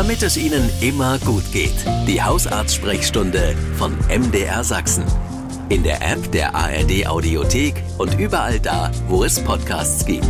damit 0.00 0.22
es 0.22 0.38
Ihnen 0.38 0.70
immer 0.80 1.18
gut 1.18 1.52
geht. 1.52 1.74
Die 2.08 2.22
Hausarzt-Sprechstunde 2.22 3.54
von 3.76 3.94
MDR 4.08 4.64
Sachsen. 4.64 5.04
In 5.68 5.82
der 5.82 6.00
App 6.00 6.32
der 6.32 6.54
ARD 6.54 7.06
Audiothek 7.06 7.74
und 7.98 8.18
überall 8.18 8.58
da, 8.60 8.90
wo 9.08 9.24
es 9.24 9.38
Podcasts 9.38 10.06
gibt. 10.06 10.26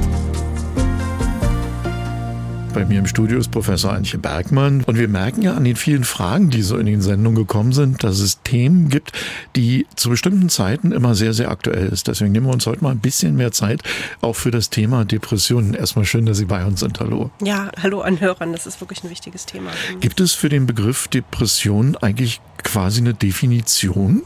Bei 2.72 2.84
mir 2.84 3.00
im 3.00 3.06
Studio 3.06 3.38
ist 3.38 3.50
Professor 3.50 3.92
Antje 3.92 4.18
Bergmann. 4.18 4.84
Und 4.84 4.96
wir 4.96 5.08
merken 5.08 5.42
ja 5.42 5.54
an 5.54 5.64
den 5.64 5.74
vielen 5.74 6.04
Fragen, 6.04 6.50
die 6.50 6.62
so 6.62 6.76
in 6.76 6.86
den 6.86 7.02
Sendungen 7.02 7.36
gekommen 7.36 7.72
sind, 7.72 8.04
dass 8.04 8.20
es 8.20 8.42
Themen 8.42 8.88
gibt, 8.88 9.12
die 9.56 9.86
zu 9.96 10.08
bestimmten 10.08 10.48
Zeiten 10.48 10.92
immer 10.92 11.16
sehr, 11.16 11.32
sehr 11.32 11.50
aktuell 11.50 11.88
ist. 11.88 12.06
Deswegen 12.06 12.30
nehmen 12.30 12.46
wir 12.46 12.52
uns 12.52 12.66
heute 12.66 12.84
mal 12.84 12.92
ein 12.92 13.00
bisschen 13.00 13.34
mehr 13.34 13.50
Zeit 13.50 13.82
auch 14.20 14.34
für 14.34 14.52
das 14.52 14.70
Thema 14.70 15.04
Depressionen. 15.04 15.74
Erstmal 15.74 16.04
schön, 16.04 16.26
dass 16.26 16.38
Sie 16.38 16.44
bei 16.44 16.64
uns 16.64 16.78
sind. 16.80 17.00
Hallo. 17.00 17.30
Ja, 17.42 17.72
hallo 17.82 18.02
an 18.02 18.20
Hörern. 18.20 18.52
Das 18.52 18.66
ist 18.66 18.80
wirklich 18.80 19.02
ein 19.02 19.10
wichtiges 19.10 19.46
Thema. 19.46 19.70
Gibt 20.00 20.20
es 20.20 20.34
für 20.34 20.48
den 20.48 20.66
Begriff 20.66 21.08
Depression 21.08 21.96
eigentlich 21.96 22.40
quasi 22.62 23.00
eine 23.00 23.14
Definition? 23.14 24.22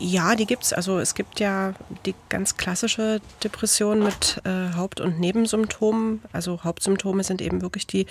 Ja, 0.00 0.36
die 0.36 0.46
gibt's. 0.46 0.72
Also 0.72 0.98
es 0.98 1.14
gibt 1.14 1.40
ja 1.40 1.74
die 2.06 2.14
ganz 2.28 2.56
klassische 2.56 3.20
Depression 3.42 4.02
mit 4.02 4.40
äh, 4.44 4.74
Haupt- 4.76 5.00
und 5.00 5.18
Nebensymptomen. 5.18 6.22
Also 6.32 6.62
Hauptsymptome 6.62 7.24
sind 7.24 7.42
eben 7.42 7.62
wirklich 7.62 7.86
die, 7.86 8.06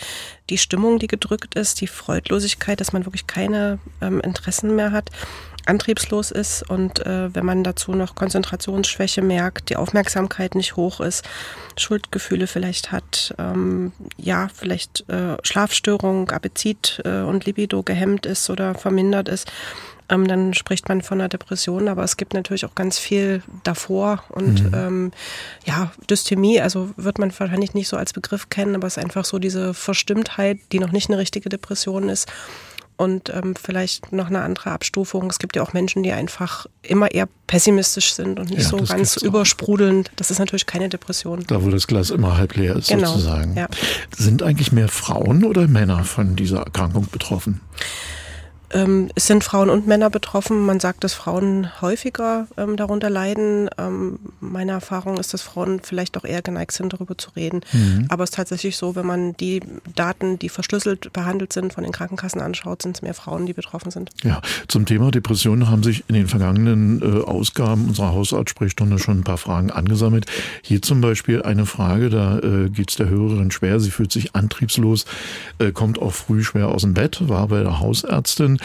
die 0.49 0.57
Stimmung, 0.57 0.99
die 0.99 1.07
gedrückt 1.07 1.55
ist, 1.55 1.79
die 1.81 1.87
Freudlosigkeit, 1.87 2.79
dass 2.79 2.93
man 2.93 3.05
wirklich 3.05 3.27
keine 3.27 3.79
ähm, 4.01 4.19
Interessen 4.21 4.75
mehr 4.75 4.91
hat 4.91 5.11
antriebslos 5.67 6.31
ist 6.31 6.63
und 6.69 7.05
äh, 7.05 7.33
wenn 7.33 7.45
man 7.45 7.63
dazu 7.63 7.91
noch 7.91 8.15
Konzentrationsschwäche 8.15 9.21
merkt, 9.21 9.69
die 9.69 9.75
Aufmerksamkeit 9.75 10.55
nicht 10.55 10.75
hoch 10.75 10.99
ist, 10.99 11.27
Schuldgefühle 11.77 12.47
vielleicht 12.47 12.91
hat, 12.91 13.35
ähm, 13.37 13.91
ja, 14.17 14.49
vielleicht 14.53 15.07
äh, 15.09 15.37
Schlafstörung, 15.43 16.29
Appetit 16.31 17.01
äh, 17.05 17.21
und 17.21 17.45
Libido 17.45 17.83
gehemmt 17.83 18.25
ist 18.25 18.49
oder 18.49 18.75
vermindert 18.75 19.29
ist, 19.29 19.51
ähm, 20.09 20.27
dann 20.27 20.53
spricht 20.53 20.87
man 20.87 21.01
von 21.01 21.19
einer 21.19 21.29
Depression, 21.29 21.87
aber 21.87 22.03
es 22.03 22.17
gibt 22.17 22.33
natürlich 22.33 22.65
auch 22.65 22.75
ganz 22.75 22.97
viel 22.97 23.43
davor 23.63 24.23
und 24.29 24.63
mhm. 24.63 24.73
ähm, 24.73 25.11
ja, 25.65 25.91
Dysthymie, 26.09 26.61
also 26.61 26.89
wird 26.95 27.19
man 27.19 27.37
wahrscheinlich 27.37 27.73
nicht 27.73 27.89
so 27.89 27.97
als 27.97 28.13
Begriff 28.13 28.49
kennen, 28.49 28.75
aber 28.75 28.87
es 28.87 28.97
ist 28.97 29.03
einfach 29.03 29.25
so 29.25 29.39
diese 29.39 29.73
Verstimmtheit, 29.73 30.59
die 30.71 30.79
noch 30.79 30.91
nicht 30.91 31.09
eine 31.09 31.17
richtige 31.17 31.49
Depression 31.49 32.09
ist 32.09 32.27
und 32.97 33.29
ähm, 33.29 33.55
vielleicht 33.55 34.11
noch 34.11 34.27
eine 34.27 34.41
andere 34.41 34.71
Abstufung. 34.71 35.29
Es 35.29 35.39
gibt 35.39 35.55
ja 35.55 35.61
auch 35.61 35.73
Menschen, 35.73 36.03
die 36.03 36.11
einfach 36.11 36.65
immer 36.81 37.11
eher 37.11 37.29
pessimistisch 37.45 38.13
sind 38.13 38.39
und 38.39 38.49
nicht 38.49 38.63
ja, 38.63 38.69
so 38.69 38.77
ganz 38.77 39.17
übersprudelnd. 39.17 40.11
Das 40.15 40.31
ist 40.31 40.39
natürlich 40.39 40.65
keine 40.65 40.89
Depression. 40.89 41.43
Da, 41.47 41.63
wo 41.63 41.69
das 41.69 41.87
Glas 41.87 42.09
immer 42.09 42.37
halb 42.37 42.55
leer 42.55 42.75
ist, 42.75 42.89
genau, 42.89 43.11
sozusagen. 43.11 43.55
Ja. 43.55 43.67
Sind 44.15 44.41
eigentlich 44.43 44.71
mehr 44.71 44.87
Frauen 44.87 45.43
oder 45.43 45.67
Männer 45.67 46.03
von 46.03 46.35
dieser 46.35 46.59
Erkrankung 46.59 47.07
betroffen? 47.11 47.61
Ähm, 48.73 49.09
es 49.15 49.27
sind 49.27 49.43
Frauen 49.43 49.69
und 49.69 49.87
Männer 49.87 50.09
betroffen. 50.09 50.65
Man 50.65 50.79
sagt, 50.79 51.03
dass 51.03 51.13
Frauen 51.13 51.69
häufiger 51.81 52.47
ähm, 52.57 52.75
darunter 52.75 53.09
leiden. 53.09 53.69
Ähm, 53.77 54.19
meine 54.41 54.73
Erfahrung 54.73 55.17
ist, 55.17 55.33
dass 55.33 55.41
Frauen 55.41 55.79
vielleicht 55.81 56.17
auch 56.17 56.25
eher 56.25 56.41
geneigt 56.41 56.73
sind, 56.73 56.93
darüber 56.93 57.17
zu 57.17 57.29
reden. 57.35 57.61
Mhm. 57.71 58.05
Aber 58.09 58.23
es 58.23 58.31
ist 58.31 58.35
tatsächlich 58.35 58.75
so, 58.77 58.95
wenn 58.95 59.05
man 59.05 59.37
die 59.37 59.61
Daten, 59.95 60.37
die 60.37 60.49
verschlüsselt 60.49 61.13
behandelt 61.13 61.53
sind, 61.53 61.73
von 61.73 61.83
den 61.83 61.93
Krankenkassen 61.93 62.41
anschaut, 62.41 62.81
sind 62.81 62.97
es 62.97 63.01
mehr 63.01 63.13
Frauen, 63.13 63.45
die 63.45 63.53
betroffen 63.53 63.91
sind. 63.91 64.09
Ja, 64.23 64.41
zum 64.67 64.85
Thema 64.85 65.11
Depressionen 65.11 65.69
haben 65.69 65.83
sich 65.83 66.03
in 66.07 66.15
den 66.15 66.27
vergangenen 66.27 67.01
äh, 67.01 67.23
Ausgaben 67.23 67.85
unserer 67.87 68.11
Hausarzt-Sprechstunde 68.11 68.99
schon 68.99 69.19
ein 69.19 69.23
paar 69.23 69.37
Fragen 69.37 69.71
angesammelt. 69.71 70.25
Hier 70.61 70.81
zum 70.81 70.99
Beispiel 70.99 71.41
eine 71.41 71.65
Frage, 71.65 72.09
da 72.09 72.39
äh, 72.39 72.69
geht 72.69 72.89
es 72.89 72.97
der 72.97 73.09
Hörerin 73.09 73.51
schwer. 73.51 73.79
Sie 73.79 73.91
fühlt 73.91 74.11
sich 74.11 74.35
antriebslos, 74.35 75.05
äh, 75.59 75.71
kommt 75.71 76.01
auch 76.01 76.13
früh 76.13 76.43
schwer 76.43 76.67
aus 76.67 76.81
dem 76.81 76.93
Bett, 76.93 77.29
war 77.29 77.47
bei 77.47 77.63
der 77.63 77.79
Hausärztin 77.79 78.56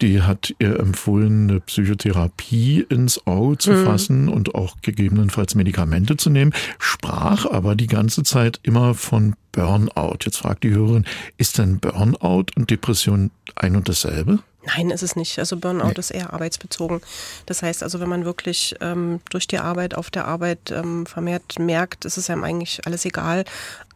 die 0.00 0.22
hat 0.22 0.54
ihr 0.58 0.78
empfohlen, 0.78 1.48
eine 1.50 1.60
Psychotherapie 1.60 2.84
ins 2.88 3.26
Auge 3.26 3.58
zu 3.58 3.72
mhm. 3.72 3.84
fassen 3.84 4.28
und 4.28 4.54
auch 4.54 4.76
gegebenenfalls 4.82 5.54
Medikamente 5.54 6.16
zu 6.16 6.30
nehmen, 6.30 6.52
sprach 6.78 7.46
aber 7.46 7.74
die 7.74 7.86
ganze 7.86 8.22
Zeit 8.22 8.60
immer 8.62 8.94
von 8.94 9.34
Burnout. 9.52 10.18
Jetzt 10.24 10.38
fragt 10.38 10.64
die 10.64 10.70
Hörerin, 10.70 11.04
ist 11.38 11.58
denn 11.58 11.78
Burnout 11.78 12.46
und 12.56 12.70
Depression 12.70 13.30
ein 13.54 13.76
und 13.76 13.88
dasselbe? 13.88 14.40
Nein, 14.66 14.90
ist 14.90 15.02
es 15.02 15.16
nicht. 15.16 15.38
Also 15.38 15.56
Burnout 15.56 15.88
nee. 15.88 15.98
ist 15.98 16.10
eher 16.10 16.32
arbeitsbezogen. 16.32 17.00
Das 17.46 17.62
heißt 17.62 17.82
also, 17.82 18.00
wenn 18.00 18.08
man 18.08 18.24
wirklich 18.24 18.74
ähm, 18.80 19.20
durch 19.30 19.46
die 19.46 19.58
Arbeit 19.58 19.94
auf 19.94 20.10
der 20.10 20.26
Arbeit 20.26 20.70
ähm, 20.70 21.06
vermehrt 21.06 21.58
merkt, 21.58 22.04
ist 22.04 22.16
es 22.16 22.30
einem 22.30 22.44
eigentlich 22.44 22.86
alles 22.86 23.04
egal. 23.04 23.44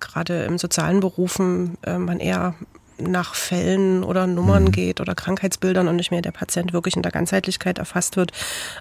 Gerade 0.00 0.44
im 0.44 0.58
sozialen 0.58 1.00
Berufen 1.00 1.78
äh, 1.82 1.98
man 1.98 2.20
eher 2.20 2.54
nach 3.00 3.34
Fällen 3.34 4.04
oder 4.04 4.26
Nummern 4.26 4.64
mhm. 4.64 4.72
geht 4.72 5.00
oder 5.00 5.14
Krankheitsbildern 5.14 5.88
und 5.88 5.96
nicht 5.96 6.10
mehr 6.10 6.22
der 6.22 6.32
Patient 6.32 6.72
wirklich 6.72 6.96
in 6.96 7.02
der 7.02 7.12
Ganzheitlichkeit 7.12 7.78
erfasst 7.78 8.16
wird, 8.16 8.32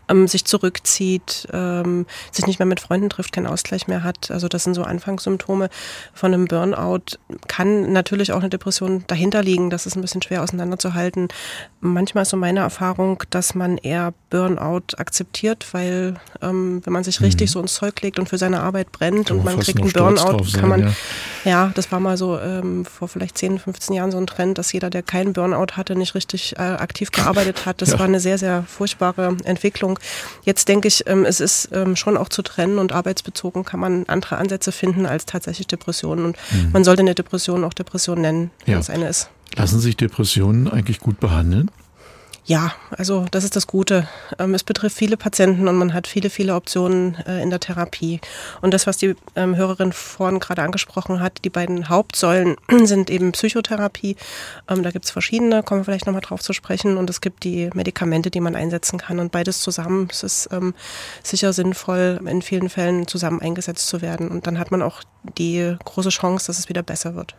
ähm, 0.10 0.28
sich 0.28 0.46
zurückzieht, 0.46 1.48
ähm, 1.54 2.06
sich 2.32 2.48
nicht 2.48 2.60
mehr 2.60 2.66
mit 2.66 2.80
Freunden 2.80 3.10
trifft, 3.10 3.34
keinen 3.34 3.48
Ausgleich 3.48 3.88
mehr 3.88 4.04
hat. 4.04 4.32
Also 4.32 4.48
das 4.48 4.64
sind 4.64 4.74
so 4.74 4.84
Anfangssymptome 4.84 5.70
von 6.14 6.34
einem 6.34 6.46
Burnout. 6.46 7.18
Kann 7.48 7.94
natürlich 7.94 8.32
auch 8.32 8.40
eine 8.40 8.50
Depression 8.50 9.04
dahinter 9.08 9.44
liegen. 9.44 9.70
Das 9.70 9.86
ist 9.86 9.96
ein 9.96 10.02
bisschen 10.02 10.22
schwer 10.22 10.44
auseinanderzuhalten. 10.44 11.28
Manchmal 11.80 12.24
ist 12.24 12.30
so 12.30 12.38
meine 12.38 12.62
Erfahrung, 12.62 13.24
dass 13.30 13.56
man 13.56 13.78
eher 13.78 14.14
Burnout 14.30 14.98
akzeptiert, 14.98 15.68
weil 15.74 16.16
ähm, 16.42 16.82
wenn 16.84 16.94
man 16.94 17.04
sich 17.04 17.22
richtig 17.22 17.50
mhm. 17.50 17.54
so 17.54 17.60
ins 17.62 17.74
Zeug 17.76 18.02
legt 18.02 18.20
und 18.20 18.30
für 18.30 18.38
seine 18.38 18.62
Arbeit 18.62 18.92
brennt 18.92 19.32
und 19.32 19.44
man 19.44 19.60
kriegt 19.60 19.80
einen 19.80 19.92
Burnout, 19.92 20.44
kann 20.54 20.70
man, 20.70 20.82
ja. 20.82 20.94
ja. 21.46 21.72
das 21.76 21.92
war 21.92 22.00
mal 22.00 22.18
so 22.18 22.40
ähm, 22.40 22.86
vor 22.86 23.08
vielleicht 23.08 23.38
10, 23.38 23.60
15 23.60 23.96
Jahren 23.96 24.07
Jahren 24.08 24.12
so 24.12 24.18
ein 24.18 24.28
Trend, 24.28 24.58
dass 24.58 24.72
jeder, 24.72 24.90
der 24.90 25.04
keinen 25.04 25.34
Burnout 25.34 25.76
hatte, 25.76 25.96
nicht 25.96 26.16
richtig 26.16 26.54
äh, 26.58 26.62
aktiv 26.62 27.12
gearbeitet 27.12 27.66
hat. 27.66 27.82
Das 27.82 27.92
ja. 27.94 28.00
war 28.00 28.06
eine 28.06 28.20
sehr, 28.20 28.38
sehr 28.38 28.64
furchtbare 28.64 29.36
Entwicklung. 29.44 30.00
Jetzt 30.44 30.68
denke 30.68 30.88
ich, 30.88 31.08
ähm, 31.08 31.26
es 31.26 31.40
ist 31.40 31.70
ähm, 31.74 31.96
schon 31.96 32.18
auch 32.18 32.30
zu 32.30 32.42
trennen 32.42 32.80
und 32.80 32.92
arbeitsbezogen 32.92 33.66
kann 33.66 33.80
man 33.80 34.06
andere 34.08 34.38
Ansätze 34.38 34.72
finden 34.72 35.06
als 35.06 35.26
tatsächlich 35.26 35.68
Depressionen. 35.68 36.26
Und 36.26 36.38
mhm. 36.52 36.72
man 36.72 36.84
sollte 36.84 37.02
eine 37.02 37.16
Depression 37.16 37.64
auch 37.64 37.74
Depression 37.74 38.22
nennen, 38.22 38.52
wenn 38.66 38.74
ja. 38.74 38.80
es 38.80 38.90
eine 38.90 39.08
ist. 39.08 39.30
Lassen 39.56 39.80
sich 39.80 39.98
Depressionen 39.98 40.68
eigentlich 40.68 41.00
gut 41.00 41.20
behandeln? 41.20 41.72
Ja, 42.48 42.72
also 42.92 43.26
das 43.30 43.44
ist 43.44 43.58
das 43.58 43.68
Gute. 43.68 44.08
Ähm, 44.40 44.54
es 44.54 44.64
betrifft 44.64 44.96
viele 44.96 45.18
Patienten 45.18 45.68
und 45.68 45.76
man 45.76 45.94
hat 45.94 46.08
viele, 46.08 46.30
viele 46.30 46.56
Optionen 46.56 47.16
äh, 47.28 47.44
in 47.44 47.50
der 47.50 47.60
Therapie. 47.60 48.22
Und 48.62 48.74
das, 48.74 48.88
was 48.88 48.96
die 48.96 49.16
ähm, 49.36 49.58
Hörerin 49.58 49.92
vorhin 49.92 50.40
gerade 50.40 50.62
angesprochen 50.62 51.20
hat, 51.20 51.44
die 51.44 51.50
beiden 51.50 51.90
Hauptsäulen 51.90 52.56
sind 52.86 53.10
eben 53.10 53.34
Psychotherapie. 53.34 54.16
Ähm, 54.70 54.82
da 54.82 54.92
gibt 54.92 55.04
es 55.04 55.12
verschiedene, 55.12 55.62
kommen 55.62 55.82
wir 55.82 55.86
vielleicht 55.86 56.06
nochmal 56.06 56.22
drauf 56.22 56.40
zu 56.40 56.54
sprechen. 56.54 56.96
Und 56.96 57.10
es 57.10 57.20
gibt 57.20 57.44
die 57.44 57.70
Medikamente, 57.74 58.32
die 58.32 58.40
man 58.40 58.56
einsetzen 58.56 58.98
kann. 58.98 59.20
Und 59.20 59.34
beides 59.34 59.60
zusammen, 59.60 60.08
es 60.10 60.24
ist 60.24 60.50
sicher 61.24 61.52
sinnvoll, 61.52 62.22
in 62.26 62.42
vielen 62.42 62.70
Fällen 62.70 63.08
zusammen 63.08 63.42
eingesetzt 63.42 63.90
zu 63.90 64.02
werden. 64.02 64.30
Und 64.30 64.48
dann 64.48 64.58
hat 64.58 64.72
man 64.72 64.82
auch 64.82 65.04
die 65.38 65.76
große 65.84 66.10
Chance, 66.10 66.48
dass 66.48 66.60
es 66.60 66.70
wieder 66.70 66.84
besser 66.84 67.16
wird. 67.16 67.36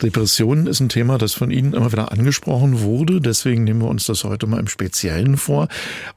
Depression 0.00 0.66
ist 0.66 0.80
ein 0.80 0.88
Thema, 0.88 1.18
das 1.18 1.34
von 1.34 1.50
Ihnen 1.50 1.72
immer 1.72 1.92
wieder 1.92 2.12
angesprochen 2.12 2.80
wurde. 2.80 3.20
Deswegen 3.20 3.64
nehmen 3.64 3.82
wir 3.82 3.88
uns 3.88 4.06
das 4.06 4.24
heute 4.24 4.46
mal 4.46 4.60
im 4.60 4.68
Speziellen 4.68 5.36
vor. 5.36 5.68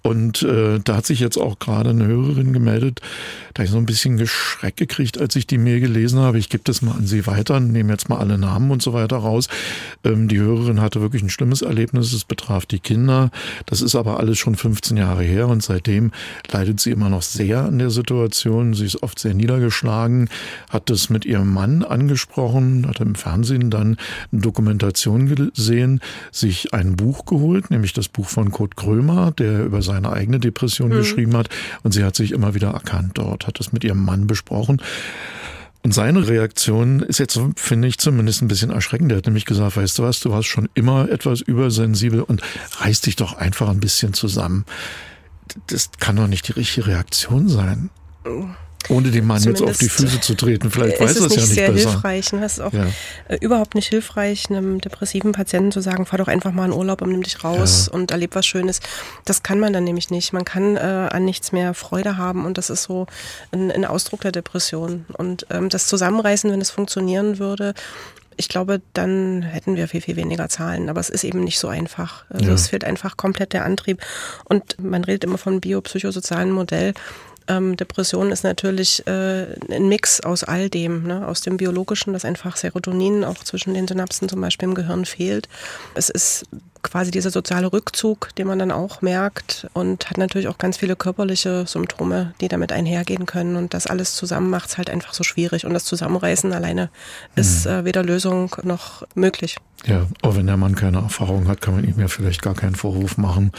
Und 0.01 0.43
äh, 0.43 0.79
da 0.83 0.97
hat 0.97 1.05
sich 1.05 1.19
jetzt 1.19 1.37
auch 1.37 1.59
gerade 1.59 1.89
eine 1.89 2.05
Hörerin 2.05 2.53
gemeldet, 2.53 3.01
da 3.53 3.63
ich 3.63 3.69
so 3.69 3.77
ein 3.77 3.85
bisschen 3.85 4.17
Geschreck 4.17 4.77
gekriegt, 4.77 5.19
als 5.19 5.35
ich 5.35 5.47
die 5.47 5.57
Mail 5.57 5.79
gelesen 5.79 6.19
habe. 6.19 6.37
Ich 6.37 6.49
gebe 6.49 6.63
das 6.63 6.81
mal 6.81 6.93
an 6.93 7.07
Sie 7.07 7.25
weiter, 7.27 7.59
nehme 7.59 7.91
jetzt 7.91 8.09
mal 8.09 8.17
alle 8.17 8.37
Namen 8.37 8.71
und 8.71 8.81
so 8.81 8.93
weiter 8.93 9.17
raus. 9.17 9.47
Ähm, 10.03 10.27
die 10.27 10.39
Hörerin 10.39 10.81
hatte 10.81 11.01
wirklich 11.01 11.23
ein 11.23 11.29
schlimmes 11.29 11.61
Erlebnis. 11.61 12.13
Es 12.13 12.23
betraf 12.23 12.65
die 12.65 12.79
Kinder. 12.79 13.31
Das 13.65 13.81
ist 13.81 13.95
aber 13.95 14.19
alles 14.19 14.37
schon 14.37 14.55
15 14.55 14.97
Jahre 14.97 15.23
her 15.23 15.47
und 15.47 15.63
seitdem 15.63 16.11
leidet 16.51 16.79
sie 16.79 16.91
immer 16.91 17.09
noch 17.09 17.21
sehr 17.21 17.63
an 17.63 17.79
der 17.79 17.89
Situation. 17.89 18.73
Sie 18.73 18.85
ist 18.85 19.03
oft 19.03 19.19
sehr 19.19 19.33
niedergeschlagen, 19.33 20.29
hat 20.69 20.89
das 20.89 21.09
mit 21.15 21.23
ihrem 21.23 21.53
Mann 21.53 21.81
angesprochen, 21.81 22.85
hat 22.87 22.99
im 22.99 23.15
Fernsehen 23.15 23.69
dann 23.69 23.95
eine 24.33 24.41
Dokumentation 24.41 25.33
gesehen, 25.33 26.01
sich 26.29 26.73
ein 26.73 26.97
Buch 26.97 27.25
geholt, 27.25 27.71
nämlich 27.71 27.93
das 27.93 28.09
Buch 28.09 28.27
von 28.27 28.51
Kurt 28.51 28.75
Krömer, 28.75 29.31
der 29.31 29.63
über 29.63 29.81
seine 29.81 30.11
eigene 30.11 30.41
Depression 30.41 30.89
mhm. 30.89 30.97
geschrieben 30.97 31.37
hat. 31.37 31.47
Und 31.83 31.93
sie 31.93 32.03
hat 32.03 32.17
sich 32.17 32.33
immer 32.33 32.53
wieder 32.53 32.71
erkannt 32.71 33.11
dort, 33.13 33.47
hat 33.47 33.61
es 33.61 33.71
mit 33.71 33.85
ihrem 33.85 34.03
Mann 34.03 34.27
besprochen. 34.27 34.81
Und 35.83 35.93
seine 35.93 36.27
Reaktion 36.27 36.99
ist 36.99 37.19
jetzt, 37.19 37.39
finde 37.55 37.87
ich, 37.87 37.97
zumindest 37.97 38.41
ein 38.41 38.49
bisschen 38.49 38.71
erschreckend. 38.71 39.13
Er 39.13 39.19
hat 39.19 39.25
nämlich 39.25 39.45
gesagt, 39.45 39.77
weißt 39.77 39.97
du 39.99 40.03
was, 40.03 40.19
du 40.19 40.31
warst 40.31 40.49
schon 40.49 40.67
immer 40.73 41.09
etwas 41.09 41.39
übersensibel 41.39 42.23
und 42.23 42.41
reiß 42.79 43.01
dich 43.01 43.15
doch 43.15 43.37
einfach 43.37 43.69
ein 43.69 43.79
bisschen 43.79 44.13
zusammen. 44.13 44.65
Das 45.67 45.91
kann 45.99 46.17
doch 46.17 46.27
nicht 46.27 46.49
die 46.49 46.53
richtige 46.53 46.87
Reaktion 46.87 47.47
sein. 47.47 47.89
Oh. 48.25 48.47
Ohne 48.89 49.11
dem 49.11 49.25
Mann 49.25 49.41
jetzt 49.41 49.61
auf 49.61 49.77
die 49.77 49.89
Füße 49.89 50.21
zu 50.21 50.35
treten. 50.35 50.69
Vielleicht 50.71 50.99
weiß 50.99 51.19
er 51.19 51.27
es 51.27 51.35
ja 51.35 51.39
nicht 51.39 51.39
besser. 51.39 51.41
Es 51.41 51.49
ist 51.49 51.55
sehr 51.55 51.73
hilfreich. 51.73 52.33
Es 52.33 52.53
ist 52.53 52.59
auch 52.59 52.73
ja. 52.73 52.85
Äh, 53.27 53.37
überhaupt 53.41 53.75
nicht 53.75 53.87
hilfreich, 53.87 54.49
einem 54.49 54.81
depressiven 54.81 55.31
Patienten 55.31 55.71
zu 55.71 55.81
sagen, 55.81 56.05
fahr 56.05 56.19
doch 56.19 56.27
einfach 56.27 56.51
mal 56.51 56.65
in 56.65 56.73
Urlaub 56.73 57.01
und 57.01 57.11
nimm 57.11 57.23
dich 57.23 57.43
raus 57.43 57.87
ja. 57.87 57.93
und 57.93 58.11
erleb 58.11 58.35
was 58.35 58.45
Schönes. 58.45 58.79
Das 59.25 59.43
kann 59.43 59.59
man 59.59 59.73
dann 59.73 59.83
nämlich 59.83 60.09
nicht. 60.09 60.33
Man 60.33 60.45
kann 60.45 60.77
äh, 60.77 60.79
an 60.79 61.25
nichts 61.25 61.51
mehr 61.51 61.73
Freude 61.73 62.17
haben 62.17 62.45
und 62.45 62.57
das 62.57 62.69
ist 62.69 62.83
so 62.83 63.07
ein, 63.51 63.71
ein 63.71 63.85
Ausdruck 63.85 64.21
der 64.21 64.31
Depression. 64.31 65.05
Und 65.17 65.47
ähm, 65.49 65.69
das 65.69 65.87
Zusammenreißen, 65.87 66.51
wenn 66.51 66.61
es 66.61 66.71
funktionieren 66.71 67.39
würde, 67.39 67.73
ich 68.37 68.49
glaube, 68.49 68.81
dann 68.93 69.43
hätten 69.43 69.75
wir 69.75 69.87
viel, 69.87 70.01
viel 70.01 70.15
weniger 70.15 70.49
Zahlen. 70.49 70.89
Aber 70.89 70.99
es 70.99 71.09
ist 71.09 71.23
eben 71.23 71.43
nicht 71.43 71.59
so 71.59 71.67
einfach. 71.67 72.25
Also 72.29 72.47
ja. 72.47 72.53
es 72.53 72.67
fehlt 72.67 72.83
einfach 72.83 73.17
komplett 73.17 73.53
der 73.53 73.65
Antrieb. 73.65 74.01
Und 74.45 74.77
man 74.81 75.03
redet 75.03 75.23
immer 75.23 75.37
von 75.37 75.61
biopsychosozialen 75.61 76.51
Modell. 76.51 76.93
Ähm, 77.47 77.77
Depression 77.77 78.31
ist 78.31 78.43
natürlich 78.43 79.05
äh, 79.07 79.45
ein 79.69 79.87
Mix 79.87 80.21
aus 80.21 80.43
all 80.43 80.69
dem, 80.69 81.03
ne? 81.03 81.27
aus 81.27 81.41
dem 81.41 81.57
Biologischen, 81.57 82.13
dass 82.13 82.25
einfach 82.25 82.57
Serotonin 82.57 83.23
auch 83.23 83.43
zwischen 83.43 83.73
den 83.73 83.87
Synapsen 83.87 84.29
zum 84.29 84.41
Beispiel 84.41 84.69
im 84.69 84.75
Gehirn 84.75 85.05
fehlt. 85.05 85.47
Es 85.93 86.09
ist 86.09 86.45
quasi 86.81 87.09
dieser 87.09 87.31
soziale 87.31 87.73
Rückzug, 87.73 88.29
den 88.35 88.47
man 88.47 88.59
dann 88.59 88.71
auch 88.71 89.01
merkt 89.01 89.67
und 89.73 90.09
hat 90.09 90.17
natürlich 90.17 90.47
auch 90.47 90.59
ganz 90.59 90.77
viele 90.77 90.95
körperliche 90.95 91.65
Symptome, 91.65 92.33
die 92.41 92.47
damit 92.47 92.71
einhergehen 92.71 93.25
können 93.25 93.55
und 93.55 93.73
das 93.73 93.87
alles 93.87 94.15
zusammen 94.15 94.51
macht 94.51 94.69
es 94.69 94.77
halt 94.77 94.89
einfach 94.89 95.13
so 95.13 95.23
schwierig 95.23 95.65
und 95.65 95.73
das 95.73 95.85
Zusammenreißen 95.85 96.53
alleine 96.53 96.89
ist 97.35 97.65
mhm. 97.65 97.71
äh, 97.71 97.85
weder 97.85 98.03
Lösung 98.03 98.55
noch 98.63 99.03
möglich. 99.15 99.57
Ja, 99.87 100.07
aber 100.21 100.37
wenn 100.37 100.47
der 100.47 100.57
Mann 100.57 100.75
keine 100.75 100.97
Erfahrung 100.97 101.47
hat, 101.47 101.61
kann 101.61 101.75
man 101.75 101.83
ihm 101.83 101.99
ja 101.99 102.07
vielleicht 102.07 102.41
gar 102.41 102.55
keinen 102.55 102.75
Vorwurf 102.75 103.17
machen. 103.17 103.51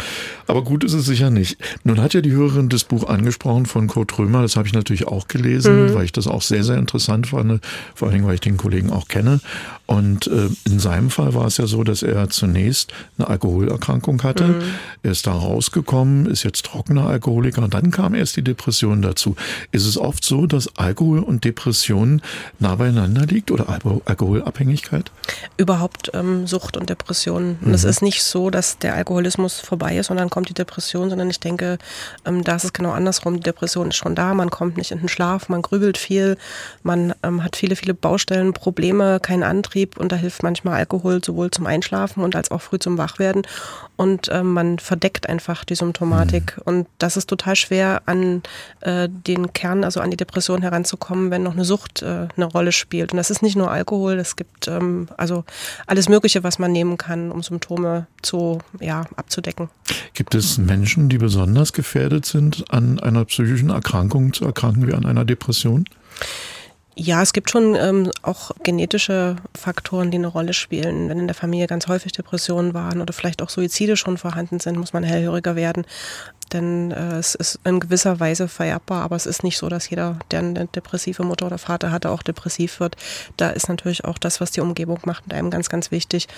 Aber 0.47 0.65
gut 0.65 0.83
ist 0.83 0.93
es 0.93 1.07
sicher 1.07 1.31
nicht. 1.31 1.57
Nun 1.85 2.01
hat 2.01 2.15
ja 2.15 2.21
die 2.21 2.33
Hörerin 2.33 2.69
das 2.69 2.85
Buch 2.85 3.09
angesprochen 3.09 3.67
von 3.67 3.87
Kurt 3.87 4.19
Römer. 4.19 4.43
Das 4.43 4.57
habe 4.57 4.67
ich 4.67 4.75
natürlich 4.75 5.07
auch 5.07 5.29
gelesen, 5.29 5.87
mhm. 5.87 5.95
weil 5.95 6.05
ich 6.05 6.13
das 6.13 6.27
auch 6.27 6.43
sehr, 6.43 6.65
sehr 6.65 6.79
interessant 6.79 7.29
fand. 7.29 7.61
Vor 7.95 8.09
allem, 8.09 8.27
weil 8.27 8.35
ich 8.35 8.41
den 8.41 8.57
Kollegen 8.57 8.91
auch 8.91 9.07
kenne. 9.07 9.41
Und 9.87 10.27
äh, 10.27 10.49
in 10.65 10.81
seinem 10.81 11.11
Fall 11.11 11.35
war 11.35 11.47
es 11.47 11.59
ja 11.59 11.67
so, 11.67 11.85
dass 11.85 12.03
er 12.03 12.29
zunächst 12.29 12.93
eine 13.19 13.29
Alkoholerkrankung 13.29 14.23
hatte. 14.25 14.49
Mhm. 14.49 14.63
Er 15.05 15.13
ist 15.13 15.29
da 15.29 15.33
rausgekommen, 15.33 16.27
ist 16.27 16.43
jetzt 16.43 16.67
trockener 16.67 17.07
Alkoholiker 17.07 17.63
und 17.63 17.73
dann 17.73 17.93
kam 17.93 18.15
erst 18.15 18.37
die 18.37 18.43
Depression 18.43 19.01
dazu. 19.01 19.37
Ist 19.71 19.87
es 19.87 19.97
oft 19.97 20.25
so, 20.25 20.47
dass 20.47 20.77
Alkohol 20.77 21.21
und 21.21 21.45
Depression 21.45 22.21
nah 22.59 22.75
beieinander 22.75 23.27
liegt 23.27 23.53
oder 23.53 23.69
Alkoholabhängigkeit? 24.07 25.13
Überhaupt 25.57 26.16
ähm, 26.19 26.47
Sucht 26.47 26.77
und 26.77 26.91
Depression. 26.91 27.59
Und 27.61 27.69
mhm. 27.69 27.75
es 27.75 27.85
ist 27.85 28.03
nicht 28.03 28.23
so, 28.23 28.51
dass 28.51 28.79
der 28.79 28.95
Alkoholismus 28.95 29.61
vorbei 29.61 29.97
ist 29.97 30.11
und 30.11 30.17
dann 30.17 30.31
kommt 30.31 30.49
die 30.49 30.55
Depression, 30.55 31.11
sondern 31.11 31.31
ich 31.31 31.41
denke, 31.41 31.79
ähm, 32.25 32.45
da 32.45 32.57
ist 32.57 32.65
es 32.65 32.73
genau 32.73 32.91
andersrum. 32.91 33.37
Die 33.37 33.43
Depression 33.43 33.89
ist 33.89 33.97
schon 33.97 34.15
da, 34.15 34.35
man 34.35 34.51
kommt 34.51 34.77
nicht 34.77 34.91
in 34.91 34.99
den 34.99 35.09
Schlaf, 35.09 35.49
man 35.49 35.63
grübelt 35.63 35.99
viel, 35.99 36.37
man 36.83 37.15
ähm, 37.23 37.43
hat 37.45 37.57
viele, 37.57 37.77
viele 37.77 37.95
Baustellen, 37.95 38.53
Probleme, 38.53 39.21
keinen 39.21 39.43
Antrieb 39.43 39.97
und 39.99 40.13
da 40.13 40.17
hilft 40.17 40.43
manchmal 40.43 40.75
Alkohol 40.75 41.23
sowohl 41.25 41.51
zum 41.51 41.67
Einschlafen 41.67 42.23
und 42.23 42.37
als 42.37 42.51
auch 42.51 42.61
früh 42.61 42.79
zum 42.79 42.99
Wachwerden. 42.99 43.43
Und 43.97 44.29
ähm, 44.31 44.53
man 44.53 44.79
verdeckt 44.79 45.29
einfach 45.29 45.65
die 45.65 45.75
Symptomatik. 45.75 46.57
Mhm. 46.59 46.63
Und 46.65 46.87
das 46.99 47.17
ist 47.17 47.29
total 47.29 47.57
schwer, 47.57 48.03
an 48.07 48.43
äh, 48.81 49.09
den 49.09 49.53
Kern, 49.53 49.85
also 49.85 50.01
an 50.01 50.11
die 50.11 50.17
Depression 50.17 50.63
heranzukommen, 50.63 51.31
wenn 51.31 51.43
noch 51.43 51.55
eine 51.55 51.65
Sucht 51.65 52.03
äh, 52.03 52.29
eine 52.37 52.45
Rolle 52.45 52.73
spielt. 52.73 53.13
Und 53.13 53.17
das 53.17 53.31
ist 53.31 53.43
nicht 53.43 53.57
nur 53.57 53.71
Alkohol, 53.71 54.19
es 54.19 54.37
gibt 54.37 54.69
ähm, 54.69 55.09
also 55.17 55.45
alles 55.97 56.11
Mögliche, 56.11 56.45
was 56.45 56.59
man 56.59 56.73
nehmen 56.73 56.99
kann, 56.99 57.33
um 57.33 57.43
Symptome 57.43 58.07
zu, 58.21 58.59
ja, 58.81 59.07
abzudecken. 59.17 59.71
Gibt 60.13 60.35
es 60.35 60.59
Menschen, 60.59 61.09
die 61.09 61.17
besonders 61.17 61.73
gefährdet 61.73 62.27
sind, 62.27 62.71
an 62.71 63.01
einer 63.01 63.25
psychischen 63.25 63.71
Erkrankung 63.71 64.35
zu 64.35 64.45
erkranken 64.45 64.87
wie 64.87 64.93
an 64.93 65.07
einer 65.07 65.25
Depression? 65.25 65.87
Ja, 66.99 67.21
es 67.21 67.35
gibt 67.35 67.51
schon 67.51 67.75
ähm, 67.75 68.11
auch 68.23 68.53
genetische 68.63 69.37
Faktoren, 69.55 70.11
die 70.11 70.17
eine 70.17 70.29
Rolle 70.29 70.55
spielen. 70.55 71.11
Wenn 71.11 71.19
in 71.19 71.27
der 71.27 71.35
Familie 71.35 71.67
ganz 71.67 71.89
häufig 71.89 72.13
Depressionen 72.13 72.73
waren 72.73 73.03
oder 73.03 73.13
vielleicht 73.13 73.43
auch 73.43 73.51
Suizide 73.51 73.99
schon 73.99 74.17
vorhanden 74.17 74.61
sind, 74.61 74.79
muss 74.79 74.95
man 74.95 75.03
hellhöriger 75.03 75.57
werden 75.57 75.85
denn 76.53 76.91
äh, 76.93 77.19
es 77.19 77.35
ist 77.35 77.59
in 77.65 77.81
gewisser 77.81 78.21
Weise 78.21 78.49
vererbbar, 78.49 79.03
aber 79.03 79.17
es 79.17 79.27
ist 79.27 79.43
nicht 79.43 79.59
so, 79.59 79.69
dass 79.69 79.91
jeder, 79.91 80.19
der 80.31 80.41
eine 80.41 80.67
depressive 80.67 81.25
Mutter 81.25 81.47
oder 81.47 81.59
Vater 81.59 81.91
hatte, 81.91 82.11
auch 82.11 82.23
depressiv 82.23 82.81
wird. 82.81 82.97
Da 83.37 83.51
ist 83.51 83.69
natürlich 83.69 84.05
auch 84.05 84.19
das, 84.19 84.41
was 84.41 84.53
die 84.53 84.61
Umgebung 84.61 85.01
macht, 85.05 85.27
mit 85.27 85.35
einem 85.35 85.51
ganz, 85.51 85.69
ganz 85.69 85.91
wichtig. 85.91 86.29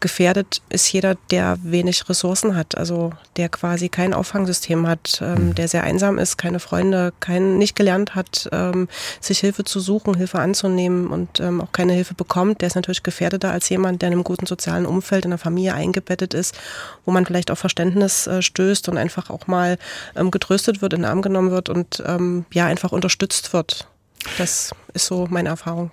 Gefährdet 0.00 0.62
ist 0.70 0.90
jeder, 0.92 1.16
der 1.30 1.58
wenig 1.62 2.08
Ressourcen 2.08 2.56
hat, 2.56 2.76
also 2.76 3.12
der 3.36 3.48
quasi 3.48 3.88
kein 3.88 4.14
Auffangsystem 4.14 4.86
hat, 4.86 5.20
ähm, 5.20 5.48
mhm. 5.48 5.54
der 5.56 5.68
sehr 5.68 5.82
einsam 5.82 6.18
ist, 6.18 6.38
keine 6.38 6.60
Freunde, 6.60 7.12
kein, 7.20 7.58
nicht 7.58 7.76
gelernt 7.76 8.14
hat, 8.14 8.48
ähm, 8.52 8.88
sich 9.20 9.40
Hilfe 9.40 9.64
zu 9.64 9.80
suchen, 9.80 9.89
Hilfe 9.98 10.38
anzunehmen 10.38 11.08
und 11.08 11.40
ähm, 11.40 11.60
auch 11.60 11.72
keine 11.72 11.92
Hilfe 11.92 12.14
bekommt. 12.14 12.60
Der 12.60 12.68
ist 12.68 12.76
natürlich 12.76 13.02
gefährdeter 13.02 13.50
als 13.50 13.68
jemand, 13.68 14.00
der 14.00 14.08
in 14.08 14.14
einem 14.14 14.24
guten 14.24 14.46
sozialen 14.46 14.86
Umfeld, 14.86 15.24
in 15.24 15.30
der 15.30 15.38
Familie 15.38 15.74
eingebettet 15.74 16.34
ist, 16.34 16.56
wo 17.04 17.10
man 17.10 17.26
vielleicht 17.26 17.50
auf 17.50 17.58
Verständnis 17.58 18.28
äh, 18.28 18.42
stößt 18.42 18.88
und 18.88 18.96
einfach 18.96 19.28
auch 19.28 19.40
auch 19.40 19.46
mal 19.46 19.78
ähm, 20.16 20.30
getröstet 20.30 20.82
wird, 20.82 20.92
in 20.92 21.00
den 21.00 21.10
Arm 21.10 21.22
genommen 21.22 21.50
wird 21.50 21.68
und 21.68 22.02
ähm, 22.06 22.44
ja 22.52 22.66
einfach 22.66 22.92
unterstützt 22.92 23.52
wird. 23.52 23.86
Das 24.38 24.74
ist 24.94 25.06
so 25.06 25.26
meine 25.30 25.50
Erfahrung. 25.50 25.90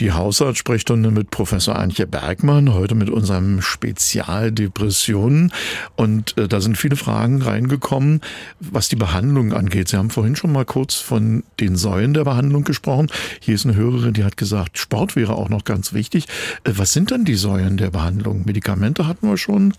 Die 0.00 0.10
Hausarzt-Sprechstunde 0.10 1.12
mit 1.12 1.30
Professor 1.30 1.76
Antje 1.76 2.06
Bergmann, 2.06 2.74
heute 2.74 2.96
mit 2.96 3.10
unserem 3.10 3.62
Spezial 3.62 4.50
Depressionen. 4.50 5.52
Und 5.94 6.36
äh, 6.36 6.48
da 6.48 6.60
sind 6.60 6.76
viele 6.76 6.96
Fragen 6.96 7.40
reingekommen, 7.42 8.20
was 8.58 8.88
die 8.88 8.96
Behandlung 8.96 9.52
angeht. 9.52 9.88
Sie 9.88 9.96
haben 9.96 10.10
vorhin 10.10 10.34
schon 10.34 10.50
mal 10.50 10.64
kurz 10.64 10.94
von 10.96 11.44
den 11.60 11.76
Säulen 11.76 12.12
der 12.12 12.24
Behandlung 12.24 12.64
gesprochen. 12.64 13.08
Hier 13.40 13.54
ist 13.54 13.66
eine 13.66 13.76
Hörerin, 13.76 14.14
die 14.14 14.24
hat 14.24 14.36
gesagt, 14.36 14.78
Sport 14.78 15.14
wäre 15.14 15.36
auch 15.36 15.48
noch 15.48 15.64
ganz 15.64 15.92
wichtig. 15.92 16.26
Äh, 16.64 16.72
was 16.74 16.92
sind 16.92 17.12
dann 17.12 17.24
die 17.24 17.36
Säulen 17.36 17.76
der 17.76 17.90
Behandlung? 17.90 18.42
Medikamente 18.46 19.06
hatten 19.06 19.28
wir 19.28 19.38
schon. 19.38 19.74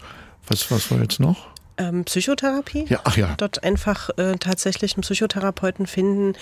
Was, 0.48 0.72
was 0.72 0.92
war 0.92 1.02
jetzt 1.02 1.20
noch? 1.20 1.55
Ähm, 1.78 2.06
Psychotherapie. 2.06 2.86
Ja, 2.90 3.02
ach 3.04 3.18
ja. 3.18 3.34
Dort 3.38 3.64
einfach 3.64 4.10
äh, 4.18 4.38
tatsächlich 4.40 4.96
einen 4.96 5.02
Psychotherapeuten 5.02 5.88
finden, 5.88 6.34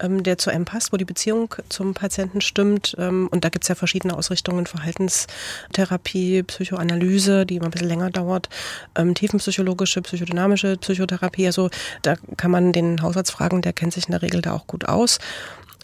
ähm, 0.00 0.22
der 0.22 0.38
zu 0.38 0.50
einem 0.50 0.64
passt, 0.64 0.92
wo 0.92 0.96
die 0.96 1.04
Beziehung 1.04 1.54
zum 1.68 1.94
Patienten 1.94 2.40
stimmt. 2.40 2.94
Ähm, 2.98 3.28
und 3.30 3.44
da 3.44 3.48
gibt 3.48 3.64
es 3.64 3.68
ja 3.68 3.74
verschiedene 3.74 4.16
Ausrichtungen, 4.16 4.66
Verhaltenstherapie, 4.66 6.42
Psychoanalyse, 6.42 7.46
die 7.46 7.56
immer 7.56 7.66
ein 7.66 7.70
bisschen 7.70 7.88
länger 7.88 8.10
dauert, 8.10 8.48
ähm, 8.96 9.14
tiefenpsychologische, 9.14 10.02
psychodynamische 10.02 10.76
Psychotherapie. 10.76 11.46
Also 11.46 11.70
da 12.02 12.16
kann 12.36 12.50
man 12.50 12.72
den 12.72 13.02
Hausarzt 13.02 13.32
fragen, 13.32 13.62
der 13.62 13.72
kennt 13.72 13.92
sich 13.92 14.06
in 14.06 14.12
der 14.12 14.22
Regel 14.22 14.42
da 14.42 14.52
auch 14.52 14.66
gut 14.66 14.88
aus. 14.88 15.18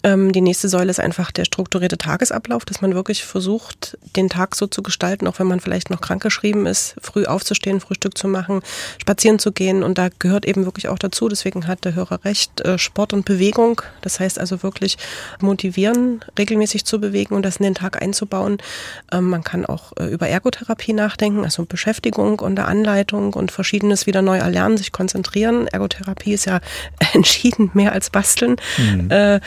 Ähm, 0.03 0.31
die 0.31 0.41
nächste 0.41 0.69
Säule 0.69 0.89
ist 0.89 0.99
einfach 0.99 1.31
der 1.31 1.45
strukturierte 1.45 1.97
Tagesablauf, 1.97 2.65
dass 2.65 2.81
man 2.81 2.95
wirklich 2.95 3.23
versucht, 3.23 3.97
den 4.15 4.29
Tag 4.29 4.55
so 4.55 4.67
zu 4.67 4.81
gestalten, 4.81 5.27
auch 5.27 5.39
wenn 5.39 5.47
man 5.47 5.59
vielleicht 5.59 5.89
noch 5.89 6.01
krankgeschrieben 6.01 6.65
ist, 6.65 6.95
früh 7.01 7.25
aufzustehen, 7.25 7.79
Frühstück 7.79 8.17
zu 8.17 8.27
machen, 8.27 8.61
spazieren 9.01 9.39
zu 9.39 9.51
gehen. 9.51 9.83
Und 9.83 9.97
da 9.97 10.09
gehört 10.19 10.45
eben 10.45 10.65
wirklich 10.65 10.87
auch 10.87 10.99
dazu, 10.99 11.27
deswegen 11.27 11.67
hat 11.67 11.85
der 11.85 11.95
Hörer 11.95 12.23
recht, 12.23 12.61
äh, 12.61 12.77
Sport 12.77 13.13
und 13.13 13.25
Bewegung. 13.25 13.81
Das 14.01 14.19
heißt 14.19 14.39
also 14.39 14.63
wirklich 14.63 14.97
motivieren, 15.41 16.23
regelmäßig 16.37 16.85
zu 16.85 16.99
bewegen 16.99 17.35
und 17.35 17.43
das 17.43 17.57
in 17.57 17.63
den 17.63 17.75
Tag 17.75 18.01
einzubauen. 18.01 18.57
Ähm, 19.11 19.29
man 19.29 19.43
kann 19.43 19.65
auch 19.65 19.91
äh, 19.99 20.05
über 20.05 20.27
Ergotherapie 20.27 20.93
nachdenken, 20.93 21.43
also 21.43 21.65
Beschäftigung 21.65 22.39
unter 22.39 22.67
Anleitung 22.67 23.33
und 23.33 23.51
Verschiedenes 23.51 24.05
wieder 24.05 24.21
neu 24.21 24.37
erlernen, 24.37 24.77
sich 24.77 24.91
konzentrieren. 24.91 25.67
Ergotherapie 25.67 26.33
ist 26.33 26.45
ja 26.45 26.59
entschieden 27.13 27.71
mehr 27.73 27.91
als 27.91 28.09
Basteln. 28.09 28.55
Mhm. 28.77 29.39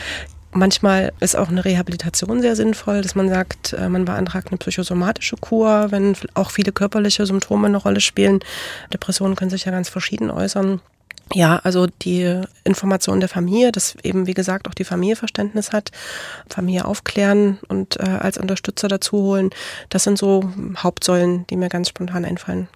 Manchmal 0.53 1.13
ist 1.19 1.35
auch 1.35 1.49
eine 1.49 1.65
Rehabilitation 1.65 2.41
sehr 2.41 2.55
sinnvoll, 2.55 3.01
dass 3.01 3.15
man 3.15 3.27
sagt, 3.27 3.73
äh, 3.73 3.89
man 3.89 4.05
beantragt 4.05 4.49
eine 4.49 4.57
psychosomatische 4.57 5.35
Kur, 5.35 5.87
wenn 5.89 6.15
auch 6.35 6.51
viele 6.51 6.71
körperliche 6.71 7.25
Symptome 7.25 7.67
eine 7.67 7.77
Rolle 7.77 8.01
spielen. 8.01 8.39
Depressionen 8.93 9.35
können 9.35 9.49
sich 9.49 9.65
ja 9.65 9.71
ganz 9.71 9.89
verschieden 9.89 10.29
äußern. 10.29 10.79
Ja, 11.33 11.59
also 11.63 11.87
die 11.87 12.41
Information 12.63 13.19
der 13.19 13.29
Familie, 13.29 13.71
dass 13.71 13.95
eben 14.03 14.27
wie 14.27 14.35
gesagt 14.35 14.67
auch 14.67 14.73
die 14.73 14.83
Familie 14.83 15.15
Verständnis 15.15 15.71
hat, 15.71 15.89
Familie 16.49 16.85
aufklären 16.85 17.57
und 17.67 17.99
äh, 17.99 18.03
als 18.03 18.37
Unterstützer 18.37 18.87
dazu 18.87 19.17
holen, 19.17 19.49
das 19.89 20.03
sind 20.03 20.17
so 20.19 20.51
Hauptsäulen, 20.77 21.47
die 21.47 21.55
mir 21.55 21.69
ganz 21.69 21.89
spontan 21.89 22.25
einfallen. 22.25 22.67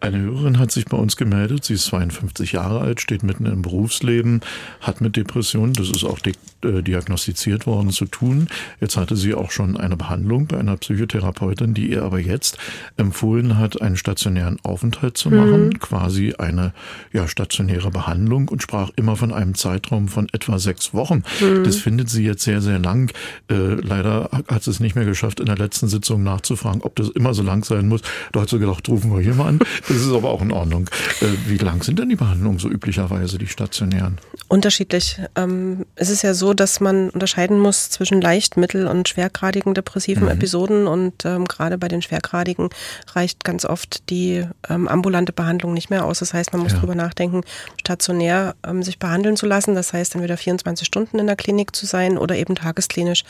Eine 0.00 0.18
Hörerin 0.18 0.60
hat 0.60 0.70
sich 0.70 0.84
bei 0.84 0.96
uns 0.96 1.16
gemeldet. 1.16 1.64
Sie 1.64 1.74
ist 1.74 1.86
52 1.86 2.52
Jahre 2.52 2.80
alt, 2.80 3.00
steht 3.00 3.24
mitten 3.24 3.46
im 3.46 3.62
Berufsleben, 3.62 4.42
hat 4.80 5.00
mit 5.00 5.16
Depressionen, 5.16 5.72
das 5.72 5.90
ist 5.90 6.04
auch 6.04 6.20
di 6.20 6.34
äh, 6.64 6.82
diagnostiziert 6.82 7.66
worden, 7.66 7.90
zu 7.90 8.06
tun. 8.06 8.48
Jetzt 8.80 8.96
hatte 8.96 9.16
sie 9.16 9.34
auch 9.34 9.50
schon 9.50 9.76
eine 9.76 9.96
Behandlung 9.96 10.46
bei 10.46 10.58
einer 10.58 10.76
Psychotherapeutin, 10.76 11.74
die 11.74 11.90
ihr 11.90 12.02
aber 12.02 12.18
jetzt 12.18 12.58
empfohlen 12.96 13.58
hat, 13.58 13.80
einen 13.80 13.96
stationären 13.96 14.58
Aufenthalt 14.64 15.16
zu 15.16 15.30
machen, 15.30 15.66
mhm. 15.66 15.78
quasi 15.78 16.34
eine 16.38 16.72
ja, 17.12 17.28
stationäre 17.28 17.90
Behandlung 17.90 18.48
und 18.48 18.62
sprach 18.62 18.90
immer 18.96 19.16
von 19.16 19.32
einem 19.32 19.54
Zeitraum 19.54 20.08
von 20.08 20.28
etwa 20.32 20.58
sechs 20.58 20.92
Wochen. 20.94 21.22
Mhm. 21.40 21.64
Das 21.64 21.76
findet 21.76 22.10
sie 22.10 22.24
jetzt 22.24 22.42
sehr, 22.42 22.60
sehr 22.60 22.78
lang. 22.78 23.12
Äh, 23.48 23.74
leider 23.74 24.28
hat 24.48 24.64
sie 24.64 24.70
es 24.70 24.80
nicht 24.80 24.96
mehr 24.96 25.04
geschafft, 25.04 25.40
in 25.40 25.46
der 25.46 25.56
letzten 25.56 25.88
Sitzung 25.88 26.22
nachzufragen, 26.22 26.82
ob 26.82 26.96
das 26.96 27.08
immer 27.10 27.34
so 27.34 27.42
lang 27.42 27.64
sein 27.64 27.88
muss. 27.88 28.02
Da 28.32 28.40
hat 28.40 28.48
sie 28.48 28.58
gedacht, 28.58 28.88
rufen 28.88 29.14
wir 29.14 29.20
hier 29.20 29.34
mal 29.34 29.48
an. 29.48 29.58
Das 29.86 29.96
ist 29.96 30.12
aber 30.12 30.30
auch 30.30 30.42
in 30.42 30.52
Ordnung. 30.52 30.90
Äh, 31.20 31.26
wie 31.46 31.58
lang 31.58 31.82
sind 31.82 31.98
denn 31.98 32.08
die 32.08 32.16
Behandlungen 32.16 32.58
so 32.58 32.68
üblicherweise, 32.68 33.38
die 33.38 33.46
stationären? 33.46 34.18
Unterschiedlich. 34.48 35.20
Ähm, 35.36 35.86
es 35.94 36.10
ist 36.10 36.22
ja 36.22 36.34
so, 36.34 36.47
so, 36.48 36.54
dass 36.54 36.80
man 36.80 37.10
unterscheiden 37.10 37.60
muss 37.60 37.90
zwischen 37.90 38.22
leicht, 38.22 38.56
mittel 38.56 38.86
und 38.86 39.06
schwergradigen 39.06 39.74
depressiven 39.74 40.24
mhm. 40.24 40.30
Episoden 40.30 40.86
und 40.86 41.26
ähm, 41.26 41.44
gerade 41.44 41.76
bei 41.76 41.88
den 41.88 42.00
schwergradigen 42.00 42.70
reicht 43.12 43.44
ganz 43.44 43.66
oft 43.66 44.08
die 44.08 44.46
ähm, 44.70 44.88
ambulante 44.88 45.34
Behandlung 45.34 45.74
nicht 45.74 45.90
mehr 45.90 46.06
aus. 46.06 46.20
Das 46.20 46.32
heißt, 46.32 46.54
man 46.54 46.62
muss 46.62 46.72
ja. 46.72 46.78
darüber 46.78 46.94
nachdenken, 46.94 47.42
stationär 47.78 48.54
ähm, 48.66 48.82
sich 48.82 48.98
behandeln 48.98 49.36
zu 49.36 49.44
lassen. 49.44 49.74
Das 49.74 49.92
heißt, 49.92 50.14
entweder 50.14 50.38
24 50.38 50.86
Stunden 50.86 51.18
in 51.18 51.26
der 51.26 51.36
Klinik 51.36 51.76
zu 51.76 51.84
sein 51.84 52.16
oder 52.16 52.34
eben 52.34 52.54
tagesklinisch. 52.54 53.24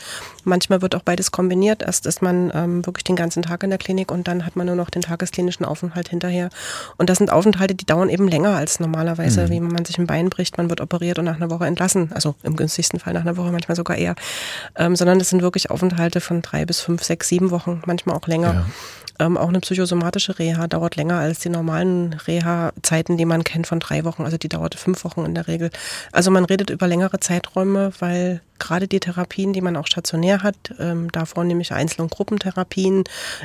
Manchmal 0.45 0.81
wird 0.81 0.95
auch 0.95 1.03
beides 1.03 1.31
kombiniert. 1.31 1.81
Erst 1.81 2.05
ist 2.05 2.21
man 2.21 2.53
ähm, 2.55 2.85
wirklich 2.85 3.03
den 3.03 3.17
ganzen 3.17 3.43
Tag 3.43 3.63
in 3.63 3.69
der 3.69 3.79
Klinik 3.79 4.13
und 4.13 4.29
dann 4.29 4.45
hat 4.45 4.55
man 4.55 4.65
nur 4.65 4.77
noch 4.77 4.89
den 4.89 5.01
tagesklinischen 5.01 5.65
Aufenthalt 5.65 6.07
hinterher. 6.07 6.47
Und 6.95 7.09
das 7.09 7.17
sind 7.17 7.33
Aufenthalte, 7.33 7.75
die 7.75 7.85
dauern 7.85 8.07
eben 8.07 8.29
länger 8.29 8.55
als 8.55 8.79
normalerweise, 8.79 9.47
mhm. 9.47 9.49
wie 9.49 9.59
man 9.59 9.83
sich 9.83 9.97
ein 9.97 10.07
Bein 10.07 10.29
bricht, 10.29 10.57
man 10.57 10.69
wird 10.69 10.79
operiert 10.79 11.19
und 11.19 11.25
nach 11.25 11.35
einer 11.35 11.49
Woche 11.49 11.65
entlassen. 11.65 12.11
Also 12.13 12.35
im 12.43 12.55
günstigsten 12.55 13.01
Fall 13.01 13.08
nach 13.13 13.21
einer 13.21 13.37
Woche, 13.37 13.51
manchmal 13.51 13.75
sogar 13.75 13.97
eher. 13.97 14.15
Ähm, 14.75 14.95
sondern 14.95 15.19
es 15.19 15.29
sind 15.29 15.41
wirklich 15.41 15.69
Aufenthalte 15.69 16.21
von 16.21 16.41
drei 16.41 16.65
bis 16.65 16.81
fünf, 16.81 17.03
sechs, 17.03 17.27
sieben 17.27 17.51
Wochen, 17.51 17.81
manchmal 17.85 18.15
auch 18.15 18.27
länger. 18.27 18.53
Ja. 18.53 18.65
Ähm, 19.19 19.37
auch 19.37 19.49
eine 19.49 19.59
psychosomatische 19.59 20.39
Reha 20.39 20.67
dauert 20.67 20.95
länger 20.95 21.17
als 21.17 21.39
die 21.39 21.49
normalen 21.49 22.13
Reha-Zeiten, 22.13 23.17
die 23.17 23.25
man 23.25 23.43
kennt 23.43 23.67
von 23.67 23.81
drei 23.81 24.05
Wochen. 24.05 24.23
Also 24.23 24.37
die 24.37 24.47
dauert 24.47 24.75
fünf 24.75 25.03
Wochen 25.03 25.25
in 25.25 25.35
der 25.35 25.47
Regel. 25.47 25.71
Also 26.13 26.31
man 26.31 26.45
redet 26.45 26.69
über 26.69 26.87
längere 26.87 27.19
Zeiträume, 27.19 27.91
weil 27.99 28.41
gerade 28.59 28.87
die 28.87 28.99
Therapien, 28.99 29.53
die 29.53 29.61
man 29.61 29.75
auch 29.75 29.87
stationär 29.87 30.43
hat, 30.43 30.55
ähm, 30.79 31.11
davor 31.11 31.43
nämlich 31.43 31.71
Einzel- 31.71 32.01
und 32.01 32.11
Gruppentherapien, 32.11 33.03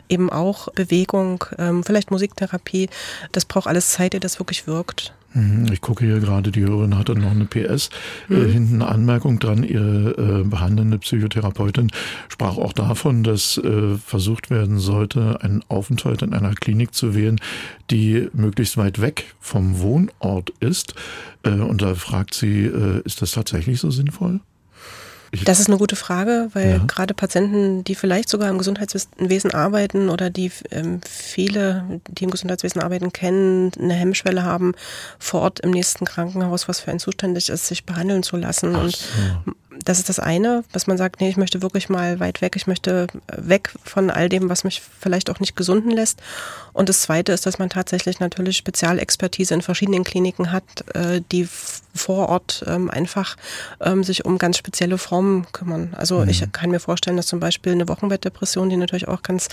eben 0.09 0.31
auch 0.31 0.69
Bewegung, 0.73 1.45
ähm, 1.59 1.83
vielleicht 1.85 2.11
Musiktherapie, 2.11 2.89
das 3.33 3.45
braucht 3.45 3.67
alles 3.67 3.91
Zeit, 3.91 4.15
ehe 4.15 4.21
das 4.21 4.39
wirklich 4.39 4.67
wirkt. 4.67 5.13
Mhm, 5.35 5.67
ich 5.73 5.81
gucke 5.81 6.05
hier 6.05 6.21
gerade, 6.21 6.53
die 6.53 6.61
Hörerin 6.61 6.97
hatte 6.97 7.15
noch 7.17 7.33
eine 7.33 7.45
PS. 7.45 7.91
Äh, 8.31 8.35
mhm. 8.35 8.37
Äh, 8.37 8.53
hinten 8.53 8.75
eine 8.83 8.89
Anmerkung 8.89 9.39
dran, 9.41 9.65
ihre 9.65 10.41
äh, 10.41 10.45
behandelnde 10.45 10.99
Psychotherapeutin 10.99 11.91
sprach 12.29 12.57
auch 12.57 12.73
davon, 12.73 13.25
dass 13.25 13.59
äh, 13.59 13.97
versucht 13.97 14.51
werden 14.51 14.79
sollte, 14.79 15.43
einen 15.43 15.63
Aufenthalt 15.69 16.23
in 16.23 16.35
einer 16.35 16.55
Klinik 16.55 16.95
zu 16.95 17.15
wählen, 17.15 17.41
die 17.91 18.29
möglichst 18.33 18.77
weit 18.77 19.01
weg 19.01 19.35
vom 19.41 19.81
Wohnort 19.81 20.51
ist. 20.61 20.95
Äh, 21.43 21.51
und 21.51 21.83
da 21.83 21.95
fragt 21.97 22.35
sie, 22.35 22.67
äh, 22.67 23.03
ist 23.05 23.21
das 23.21 23.33
tatsächlich 23.33 23.81
so 23.81 23.91
sinnvoll? 23.91 24.41
Das 25.45 25.61
ist 25.61 25.69
eine 25.69 25.79
gute 25.79 25.97
Frage, 25.97 26.49
weil 26.53 26.71
ja. 26.71 26.85
gerade 26.87 27.15
Patienten, 27.15 27.85
die 27.85 27.95
vielleicht 27.95 28.29
sogar 28.29 28.49
im 28.49 28.59
Gesundheitswesen 28.59 29.53
arbeiten 29.53 30.09
oder 30.09 30.31
die 30.31 30.51
ähm, 30.71 31.01
viele, 31.09 32.01
die 32.09 32.25
im 32.25 32.31
Gesundheitswesen 32.31 32.83
arbeiten, 32.83 33.13
kennen, 33.13 33.73
eine 33.79 33.95
Hemmschwelle 33.95 34.45
haben, 34.45 34.75
vor 35.19 35.43
Ort 35.43 35.61
im 35.61 35.71
nächsten 35.71 36.05
Krankenhaus, 36.05 36.69
was 36.69 36.81
für 36.81 36.91
ein 36.91 36.99
zuständig 36.99 37.49
ist, 37.49 37.67
sich 37.67 37.85
behandeln 37.85 38.23
zu 38.23 38.37
lassen. 38.37 38.75
Ach 38.77 38.85
und 38.85 38.97
so 38.97 39.53
das 39.85 39.99
ist 39.99 40.09
das 40.09 40.19
eine, 40.19 40.65
was 40.73 40.87
man 40.87 40.97
sagt, 40.97 41.21
nee, 41.21 41.29
ich 41.29 41.37
möchte 41.37 41.63
wirklich 41.63 41.89
mal 41.89 42.21
weit 42.21 42.41
weg, 42.41 42.57
ich 42.57 42.67
möchte 42.67 43.07
weg 43.29 43.73
von 43.85 44.11
all 44.11 44.29
dem, 44.29 44.49
was 44.49 44.65
mich 44.65 44.83
vielleicht 45.01 45.31
auch 45.31 45.41
nicht 45.41 45.57
gesunden 45.57 45.91
lässt. 45.91 46.21
Und 46.73 46.89
das 46.89 47.03
zweite 47.03 47.33
ist, 47.33 47.47
dass 47.47 47.59
man 47.59 47.71
tatsächlich 47.71 48.21
natürlich 48.21 48.57
Spezialexpertise 48.57 49.55
in 49.55 49.63
verschiedenen 49.63 50.05
Kliniken 50.05 50.51
hat, 50.53 50.65
äh, 50.95 51.23
die 51.31 51.49
vor 51.95 52.29
Ort 52.29 52.65
ähm, 52.67 52.91
einfach 52.91 53.37
ähm, 53.81 54.03
sich 54.03 54.25
um 54.25 54.39
ganz 54.39 54.59
spezielle 54.59 54.99
Formen 54.99 55.47
kümmern. 55.53 55.95
Also 55.97 56.19
mhm. 56.19 56.29
ich 56.29 56.45
kann 56.51 56.71
mir 56.71 56.81
vorstellen, 56.81 57.17
dass 57.17 57.27
zum 57.29 57.39
Beispiel 57.39 57.73
eine 57.73 57.89
Wochenbettdepression, 57.89 58.69
die 58.69 58.77
natürlich 58.77 59.07
auch 59.07 59.23
ganz 59.23 59.49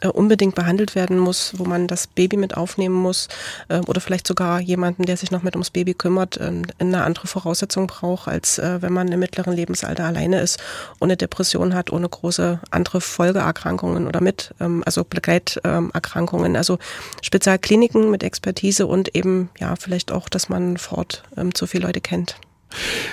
äh, 0.00 0.08
unbedingt 0.08 0.54
behandelt 0.54 0.94
werden 0.94 1.18
muss, 1.18 1.54
wo 1.56 1.64
man 1.64 1.86
das 1.86 2.06
Baby 2.06 2.36
mit 2.36 2.56
aufnehmen 2.56 2.94
muss 2.94 3.28
äh, 3.68 3.78
oder 3.78 4.02
vielleicht 4.02 4.26
sogar 4.26 4.60
jemanden, 4.60 5.04
der 5.04 5.16
sich 5.16 5.30
noch 5.30 5.42
mit 5.42 5.56
ums 5.56 5.70
Baby 5.70 5.94
kümmert, 5.94 6.38
eine 6.38 7.04
andere 7.04 7.26
Voraussetzung 7.26 7.86
braucht, 7.86 8.28
als 8.28 8.58
wenn 8.58 8.92
man 8.92 9.08
im 9.08 9.20
mittleren 9.20 9.54
Leben 9.54 9.65
Lebensalter 9.66 10.04
alleine 10.04 10.40
ist 10.40 10.60
eine 11.00 11.16
Depression 11.16 11.74
hat, 11.74 11.90
ohne 11.90 12.08
große 12.08 12.60
andere 12.70 13.00
Folgeerkrankungen 13.00 14.06
oder 14.06 14.20
mit, 14.20 14.54
ähm, 14.60 14.82
also 14.86 15.04
Begleiterkrankungen. 15.04 16.56
Also 16.56 16.78
Spezialkliniken 17.20 18.10
mit 18.10 18.22
Expertise 18.22 18.86
und 18.86 19.14
eben, 19.16 19.50
ja, 19.58 19.74
vielleicht 19.76 20.12
auch, 20.12 20.28
dass 20.28 20.48
man 20.48 20.76
vor 20.76 20.98
Ort 20.98 21.24
ähm, 21.36 21.52
zu 21.54 21.66
viele 21.66 21.86
Leute 21.86 22.00
kennt. 22.00 22.36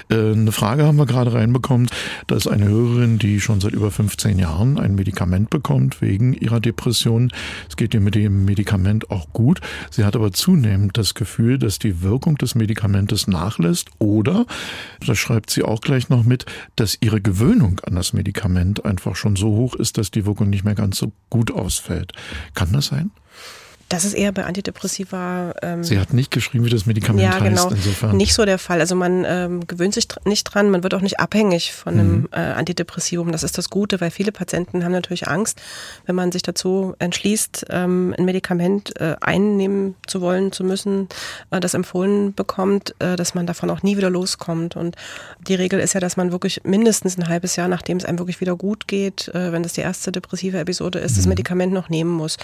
Äh, 0.09 0.31
eine 0.31 0.51
Frage 0.51 0.85
haben 0.85 0.97
wir 0.97 1.05
gerade 1.05 1.33
reinbekommen. 1.33 1.87
Da 2.27 2.35
ist 2.35 2.47
eine 2.47 2.67
Hörerin, 2.67 3.19
die 3.19 3.39
schon 3.39 3.61
seit 3.61 3.73
über 3.73 3.91
15 3.91 4.39
Jahren 4.39 4.79
ein 4.79 4.95
Medikament 4.95 5.49
bekommt 5.49 6.01
wegen 6.01 6.33
ihrer 6.33 6.59
Depression. 6.59 7.31
Es 7.69 7.77
geht 7.77 7.93
ihr 7.93 8.01
mit 8.01 8.15
dem 8.15 8.45
Medikament 8.45 9.11
auch 9.11 9.31
gut. 9.33 9.61
Sie 9.91 10.05
hat 10.05 10.15
aber 10.15 10.31
zunehmend 10.31 10.97
das 10.97 11.13
Gefühl, 11.13 11.57
dass 11.57 11.79
die 11.79 12.01
Wirkung 12.01 12.37
des 12.37 12.55
Medikamentes 12.55 13.27
nachlässt 13.27 13.89
oder, 13.99 14.45
das 15.05 15.17
schreibt 15.17 15.49
sie 15.49 15.63
auch 15.63 15.81
gleich 15.81 16.09
noch 16.09 16.23
mit, 16.23 16.45
dass 16.75 16.97
ihre 17.01 17.21
Gewöhnung 17.21 17.79
an 17.85 17.95
das 17.95 18.13
Medikament 18.13 18.85
einfach 18.85 19.15
schon 19.15 19.35
so 19.35 19.47
hoch 19.49 19.75
ist, 19.75 19.97
dass 19.97 20.11
die 20.11 20.25
Wirkung 20.25 20.49
nicht 20.49 20.63
mehr 20.63 20.75
ganz 20.75 20.97
so 20.97 21.11
gut 21.29 21.51
ausfällt. 21.51 22.13
Kann 22.53 22.71
das 22.73 22.87
sein? 22.87 23.11
Das 23.93 24.05
ist 24.05 24.13
eher 24.13 24.31
bei 24.31 24.43
Antidepressiva. 24.45 25.53
Ähm, 25.61 25.83
Sie 25.83 25.99
hat 25.99 26.13
nicht 26.13 26.31
geschrieben, 26.31 26.65
wie 26.65 26.71
das 26.71 26.87
Medikament 26.87 27.21
ja, 27.21 27.39
heißt. 27.39 27.43
Genau, 27.43 27.69
insofern. 27.69 28.17
Nicht 28.17 28.33
so 28.33 28.43
der 28.43 28.57
Fall. 28.57 28.79
Also 28.79 28.95
man 28.95 29.23
ähm, 29.23 29.67
gewöhnt 29.67 29.93
sich 29.93 30.07
nicht 30.25 30.45
dran, 30.45 30.71
man 30.71 30.81
wird 30.81 30.95
auch 30.95 31.01
nicht 31.01 31.19
abhängig 31.19 31.73
von 31.73 31.93
einem 31.93 32.11
mhm. 32.21 32.29
äh, 32.31 32.37
Antidepressivum. 32.37 33.31
Das 33.31 33.43
ist 33.43 33.59
das 33.59 33.69
Gute, 33.69 34.01
weil 34.01 34.09
viele 34.09 34.31
Patienten 34.31 34.83
haben 34.83 34.93
natürlich 34.93 35.27
Angst, 35.27 35.61
wenn 36.07 36.15
man 36.15 36.31
sich 36.31 36.41
dazu 36.41 36.95
entschließt, 36.97 37.67
ähm, 37.69 38.15
ein 38.17 38.25
Medikament 38.25 38.99
äh, 38.99 39.15
einnehmen 39.21 39.93
zu 40.07 40.21
wollen, 40.21 40.51
zu 40.51 40.63
müssen, 40.63 41.07
äh, 41.51 41.59
das 41.59 41.75
empfohlen 41.75 42.33
bekommt, 42.33 42.95
äh, 42.97 43.15
dass 43.15 43.35
man 43.35 43.45
davon 43.45 43.69
auch 43.69 43.83
nie 43.83 43.95
wieder 43.95 44.09
loskommt. 44.09 44.75
Und 44.75 44.95
die 45.47 45.53
Regel 45.53 45.79
ist 45.79 45.93
ja, 45.93 45.99
dass 45.99 46.17
man 46.17 46.31
wirklich 46.31 46.61
mindestens 46.63 47.15
ein 47.19 47.27
halbes 47.27 47.57
Jahr, 47.57 47.67
nachdem 47.67 47.97
es 47.97 48.05
einem 48.05 48.17
wirklich 48.17 48.41
wieder 48.41 48.55
gut 48.55 48.87
geht, 48.87 49.27
äh, 49.35 49.51
wenn 49.51 49.61
das 49.61 49.73
die 49.73 49.81
erste 49.81 50.11
depressive 50.11 50.57
Episode 50.57 50.97
ist, 50.97 51.11
mhm. 51.11 51.17
das 51.17 51.27
Medikament 51.27 51.73
noch 51.73 51.89
nehmen 51.89 52.09
muss 52.09 52.37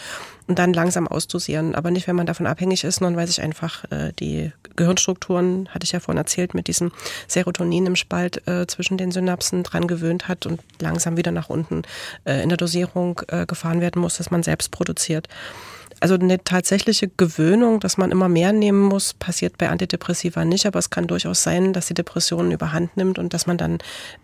und 0.46 0.60
dann 0.60 0.74
langsam 0.74 1.08
auszuprobieren 1.08 1.38
ausdosieren, 1.39 1.74
aber 1.74 1.89
nicht, 1.89 2.08
wenn 2.08 2.15
man 2.15 2.25
davon 2.25 2.48
abhängig 2.48 2.84
ist, 2.84 2.98
sondern 2.98 3.15
weil 3.15 3.27
sich 3.27 3.41
einfach 3.41 3.86
äh, 3.91 4.12
die 4.19 4.51
Gehirnstrukturen, 4.75 5.69
hatte 5.69 5.86
ich 5.86 5.93
ja 5.93 6.00
vorhin 6.00 6.17
erzählt, 6.17 6.53
mit 6.53 6.67
diesem 6.67 6.91
Serotonin 7.27 7.86
im 7.86 7.96
Spalt 7.96 8.46
äh, 8.48 8.67
zwischen 8.67 8.98
den 8.98 9.12
Synapsen 9.12 9.63
dran 9.63 9.88
gewöhnt 9.88 10.27
hat 10.27 10.46
und 10.46 10.60
langsam 10.81 11.15
wieder 11.15 11.31
nach 11.31 11.50
unten 11.50 11.84
äh, 12.25 12.43
in 12.43 12.50
der 12.50 12.58
Dosierung 12.58 13.22
äh, 13.29 13.46
gefahren 13.46 13.79
werden 13.79 14.01
muss, 14.01 14.17
dass 14.17 14.31
man 14.31 14.43
selbst 14.43 14.72
produziert. 14.72 15.29
Also 16.00 16.15
eine 16.15 16.44
tatsächliche 16.44 17.10
Gewöhnung, 17.10 17.79
dass 17.79 17.98
man 17.98 18.12
immer 18.12 18.29
mehr 18.29 18.53
nehmen 18.53 18.82
muss, 18.82 19.13
passiert 19.13 19.58
bei 19.58 19.70
Antidepressiva 19.70 20.46
nicht, 20.46 20.65
aber 20.65 20.79
es 20.79 20.89
kann 20.89 21.08
durchaus 21.08 21.44
sein, 21.44 21.74
dass 21.74 21.88
die 21.88 21.94
Depression 21.94 22.51
überhand 22.51 22.96
nimmt 22.96 23.20
und 23.20 23.34
dass 23.34 23.48
man 23.48 23.58
dann 23.58 23.79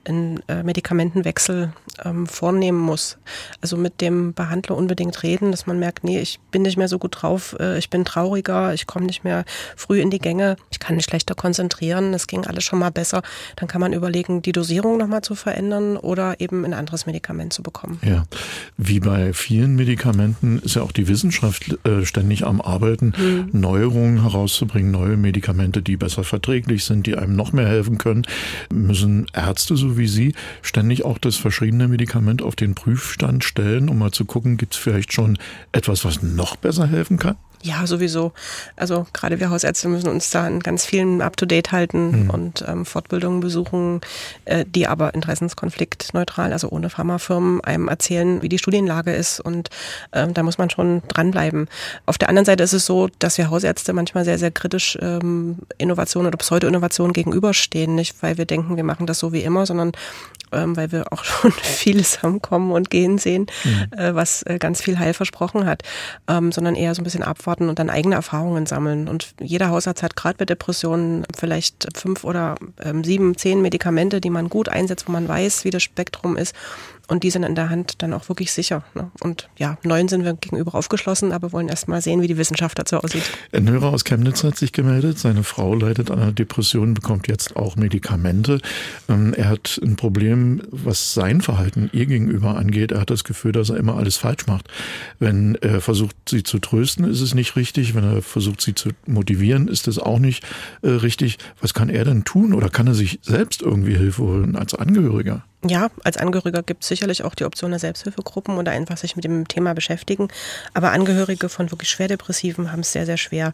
einen 0.05 0.41
äh, 0.47 0.63
Medikamentenwechsel 0.63 1.73
ähm, 2.03 2.27
vornehmen 2.27 2.79
muss. 2.79 3.17
Also 3.61 3.77
mit 3.77 3.99
dem 4.01 4.33
Behandler 4.33 4.77
unbedingt 4.77 5.21
reden, 5.23 5.51
dass 5.51 5.67
man 5.67 5.79
merkt, 5.79 6.03
nee, 6.03 6.19
ich 6.19 6.39
bin 6.51 6.61
nicht 6.61 6.77
mehr 6.77 6.87
so 6.87 6.97
gut 6.97 7.21
drauf, 7.21 7.55
äh, 7.59 7.77
ich 7.77 7.89
bin 7.89 8.05
trauriger, 8.05 8.73
ich 8.73 8.87
komme 8.87 9.05
nicht 9.05 9.23
mehr 9.23 9.43
früh 9.75 9.99
in 9.99 10.09
die 10.09 10.19
Gänge, 10.19 10.55
ich 10.71 10.79
kann 10.79 10.95
mich 10.95 11.05
schlechter 11.05 11.35
konzentrieren, 11.35 12.13
es 12.13 12.27
ging 12.27 12.45
alles 12.45 12.63
schon 12.63 12.79
mal 12.79 12.91
besser. 12.91 13.21
Dann 13.57 13.67
kann 13.67 13.81
man 13.81 13.93
überlegen, 13.93 14.41
die 14.41 14.51
Dosierung 14.53 14.97
nochmal 14.97 15.21
zu 15.21 15.35
verändern 15.35 15.97
oder 15.97 16.39
eben 16.39 16.63
ein 16.63 16.73
anderes 16.73 17.05
Medikament 17.05 17.51
zu 17.53 17.63
bekommen. 17.63 17.99
Ja, 18.03 18.23
wie 18.77 18.99
bei 18.99 19.33
vielen 19.33 19.75
Medikamenten 19.75 20.59
ist 20.59 20.75
ja 20.75 20.81
auch 20.81 20.91
die 20.91 21.07
Wissenschaft 21.07 21.64
ständig 22.03 22.45
am 22.45 22.61
Arbeiten, 22.61 23.13
mhm. 23.17 23.59
Neuerungen 23.59 24.21
herauszubringen, 24.21 24.91
neue 24.91 25.17
Medikamente, 25.17 25.81
die 25.81 25.97
besser 25.97 26.23
verträglich 26.23 26.83
sind, 26.85 27.07
die 27.07 27.15
einem 27.15 27.35
noch 27.35 27.53
mehr 27.53 27.67
helfen 27.67 27.97
können. 27.97 28.25
Müssen 28.73 29.27
Ärzte 29.33 29.75
so 29.75 29.97
wie 29.97 30.07
Sie 30.07 30.33
ständig 30.61 31.05
auch 31.05 31.17
das 31.17 31.35
verschriebene 31.35 31.87
Medikament 31.87 32.41
auf 32.41 32.55
den 32.55 32.75
Prüfstand 32.75 33.43
stellen, 33.43 33.89
um 33.89 33.97
mal 33.97 34.11
zu 34.11 34.25
gucken, 34.25 34.57
gibt 34.57 34.73
es 34.73 34.79
vielleicht 34.79 35.13
schon 35.13 35.37
etwas, 35.71 36.05
was 36.05 36.21
noch 36.21 36.55
besser 36.55 36.87
helfen 36.87 37.17
kann? 37.17 37.35
Ja, 37.65 37.87
sowieso. 37.87 38.31
Also 38.75 39.07
gerade 39.11 39.39
wir 39.39 39.49
Hausärzte 39.49 39.87
müssen 39.87 40.07
uns 40.07 40.29
da 40.29 40.47
in 40.47 40.59
ganz 40.59 40.85
vielen 40.85 41.23
up-to-date 41.23 41.71
halten 41.71 42.25
mhm. 42.25 42.29
und 42.29 42.65
ähm, 42.67 42.85
Fortbildungen 42.85 43.39
besuchen, 43.39 44.01
äh, 44.45 44.65
die 44.67 44.85
aber 44.85 45.15
interessenskonfliktneutral, 45.15 46.53
also 46.53 46.69
ohne 46.69 46.91
Pharmafirmen, 46.91 47.61
einem 47.61 47.87
erzählen, 47.87 48.43
wie 48.43 48.49
die 48.49 48.59
Studienlage 48.59 49.15
ist. 49.15 49.39
Und 49.39 49.71
ähm, 50.13 50.35
da 50.35 50.43
muss 50.43 50.59
man 50.59 50.69
schon 50.69 51.01
dranbleiben. 51.07 51.67
Auf 52.05 52.19
der 52.19 52.29
anderen 52.29 52.45
Seite 52.45 52.61
ist 52.61 52.73
es 52.73 52.85
so, 52.85 53.09
dass 53.17 53.39
wir 53.39 53.49
Hausärzte 53.49 53.93
manchmal 53.93 54.25
sehr, 54.25 54.37
sehr 54.37 54.51
kritisch 54.51 54.95
ähm, 55.01 55.57
Innovation 55.79 56.27
oder 56.27 56.37
Pseudo-Innovation 56.37 57.13
gegenüberstehen. 57.13 57.95
Nicht, 57.95 58.21
weil 58.21 58.37
wir 58.37 58.45
denken, 58.45 58.75
wir 58.75 58.83
machen 58.83 59.07
das 59.07 59.17
so 59.17 59.33
wie 59.33 59.41
immer, 59.41 59.65
sondern 59.65 59.93
ähm, 60.51 60.75
weil 60.75 60.91
wir 60.91 61.11
auch 61.11 61.23
schon 61.23 61.51
vieles 61.51 62.21
haben 62.21 62.41
kommen 62.41 62.71
und 62.71 62.89
gehen 62.89 63.17
sehen, 63.17 63.47
mhm. 63.63 63.97
äh, 63.97 64.15
was 64.15 64.43
äh, 64.43 64.57
ganz 64.57 64.81
viel 64.81 64.97
Heil 64.99 65.13
versprochen 65.13 65.65
hat, 65.65 65.83
ähm, 66.27 66.51
sondern 66.51 66.75
eher 66.75 66.95
so 66.95 67.01
ein 67.01 67.03
bisschen 67.03 67.23
abwarten 67.23 67.54
und 67.61 67.79
dann 67.79 67.89
eigene 67.89 68.15
Erfahrungen 68.15 68.65
sammeln. 68.65 69.07
Und 69.07 69.33
jeder 69.39 69.69
Hausarzt 69.69 70.03
hat 70.03 70.15
gerade 70.15 70.37
bei 70.37 70.45
Depressionen 70.45 71.25
vielleicht 71.35 71.87
fünf 71.97 72.23
oder 72.23 72.55
ähm, 72.81 73.03
sieben, 73.03 73.37
zehn 73.37 73.61
Medikamente, 73.61 74.21
die 74.21 74.29
man 74.29 74.49
gut 74.49 74.69
einsetzt, 74.69 75.07
wo 75.07 75.11
man 75.11 75.27
weiß, 75.27 75.65
wie 75.65 75.71
das 75.71 75.83
Spektrum 75.83 76.37
ist 76.37 76.55
und 77.07 77.23
die 77.23 77.29
sind 77.29 77.43
in 77.43 77.55
der 77.55 77.69
Hand 77.69 78.01
dann 78.01 78.13
auch 78.13 78.29
wirklich 78.29 78.51
sicher. 78.51 78.83
Ne? 78.93 79.11
Und 79.21 79.49
ja, 79.57 79.77
neuen 79.83 80.07
sind 80.07 80.23
wir 80.23 80.33
gegenüber 80.33 80.75
aufgeschlossen, 80.75 81.31
aber 81.31 81.51
wollen 81.51 81.69
erst 81.69 81.87
mal 81.87 82.01
sehen, 82.01 82.21
wie 82.21 82.27
die 82.27 82.37
Wissenschaft 82.37 82.79
dazu 82.79 82.97
aussieht. 82.97 83.23
Ein 83.51 83.69
Hörer 83.69 83.93
aus 83.93 84.03
Chemnitz 84.03 84.43
hat 84.43 84.57
sich 84.57 84.71
gemeldet. 84.71 85.19
Seine 85.19 85.43
Frau 85.43 85.75
leidet 85.75 86.09
an 86.09 86.19
einer 86.19 86.31
Depression, 86.31 86.93
bekommt 86.93 87.27
jetzt 87.27 87.55
auch 87.55 87.75
Medikamente. 87.75 88.59
Ähm, 89.07 89.33
er 89.33 89.49
hat 89.49 89.79
ein 89.83 89.95
Problem, 89.95 90.61
was 90.71 91.13
sein 91.13 91.41
Verhalten 91.41 91.89
ihr 91.93 92.05
gegenüber 92.05 92.57
angeht. 92.57 92.91
Er 92.91 93.01
hat 93.01 93.09
das 93.09 93.23
Gefühl, 93.23 93.51
dass 93.51 93.69
er 93.69 93.77
immer 93.77 93.97
alles 93.97 94.17
falsch 94.17 94.47
macht. 94.47 94.67
Wenn 95.19 95.55
er 95.61 95.81
versucht, 95.81 96.15
sie 96.29 96.43
zu 96.43 96.59
trösten, 96.59 97.05
ist 97.05 97.21
es 97.21 97.35
nicht 97.35 97.55
richtig. 97.55 97.95
Wenn 97.95 98.03
er 98.03 98.21
versucht, 98.21 98.61
sie 98.61 98.73
zu 98.73 98.89
motivieren, 99.05 99.67
ist 99.67 99.87
es 99.87 99.99
auch 99.99 100.19
nicht 100.19 100.43
äh, 100.81 100.89
richtig. 100.89 101.37
Was 101.61 101.73
kann 101.73 101.89
er 101.89 102.05
denn 102.05 102.23
tun 102.23 102.53
oder 102.53 102.69
kann 102.69 102.87
er 102.87 102.95
sich 102.95 103.19
selbst 103.21 103.61
irgendwie 103.61 103.95
Hilfe 103.95 104.23
holen 104.23 104.55
als 104.55 104.73
Angehöriger? 104.73 105.43
Ja, 105.67 105.89
als 106.03 106.17
Angehöriger 106.17 106.61
gibt 106.61 106.83
es 106.83 106.89
sicherlich 106.89 107.23
auch 107.23 107.33
die 107.33 107.45
Option 107.45 107.71
der 107.71 107.79
Selbsthilfegruppen 107.79 108.57
oder 108.57 108.71
einfach 108.71 108.97
sich 108.97 109.15
mit 109.15 109.25
dem 109.25 109.47
Thema 109.47 109.73
beschäftigen. 109.73 110.27
Aber 110.75 110.91
Angehörige 110.91 111.49
von 111.49 111.71
wirklich 111.71 111.89
Schwerdepressiven 111.89 112.71
haben 112.71 112.81
es 112.81 112.91
sehr, 112.91 113.07
sehr 113.07 113.17
schwer, 113.17 113.51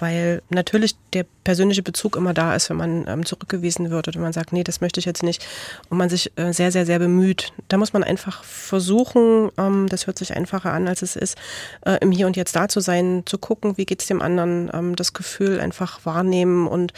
weil 0.00 0.42
natürlich 0.48 0.96
der 1.12 1.24
persönliche 1.44 1.82
Bezug 1.82 2.16
immer 2.16 2.34
da 2.34 2.54
ist, 2.54 2.70
wenn 2.70 2.76
man 2.76 3.06
ähm, 3.08 3.24
zurückgewiesen 3.24 3.90
wird 3.90 4.08
oder 4.08 4.16
wenn 4.16 4.22
man 4.22 4.32
sagt, 4.32 4.52
nee, 4.52 4.64
das 4.64 4.80
möchte 4.80 5.00
ich 5.00 5.06
jetzt 5.06 5.22
nicht 5.22 5.46
und 5.88 5.98
man 5.98 6.08
sich 6.08 6.32
äh, 6.36 6.52
sehr, 6.52 6.72
sehr, 6.72 6.86
sehr 6.86 6.98
bemüht. 6.98 7.52
Da 7.68 7.76
muss 7.76 7.92
man 7.92 8.04
einfach 8.04 8.44
versuchen, 8.44 9.50
ähm, 9.58 9.86
das 9.88 10.06
hört 10.06 10.18
sich 10.18 10.36
einfacher 10.36 10.72
an, 10.72 10.88
als 10.88 11.02
es 11.02 11.16
ist, 11.16 11.36
äh, 11.84 11.98
im 12.00 12.12
Hier 12.12 12.26
und 12.26 12.36
Jetzt 12.36 12.54
da 12.56 12.68
zu 12.68 12.80
sein, 12.80 13.22
zu 13.26 13.38
gucken, 13.38 13.76
wie 13.78 13.86
geht 13.86 14.00
es 14.00 14.06
dem 14.06 14.22
anderen, 14.22 14.70
ähm, 14.72 14.96
das 14.96 15.12
Gefühl 15.12 15.60
einfach 15.60 16.04
wahrnehmen 16.04 16.66
und 16.66 16.92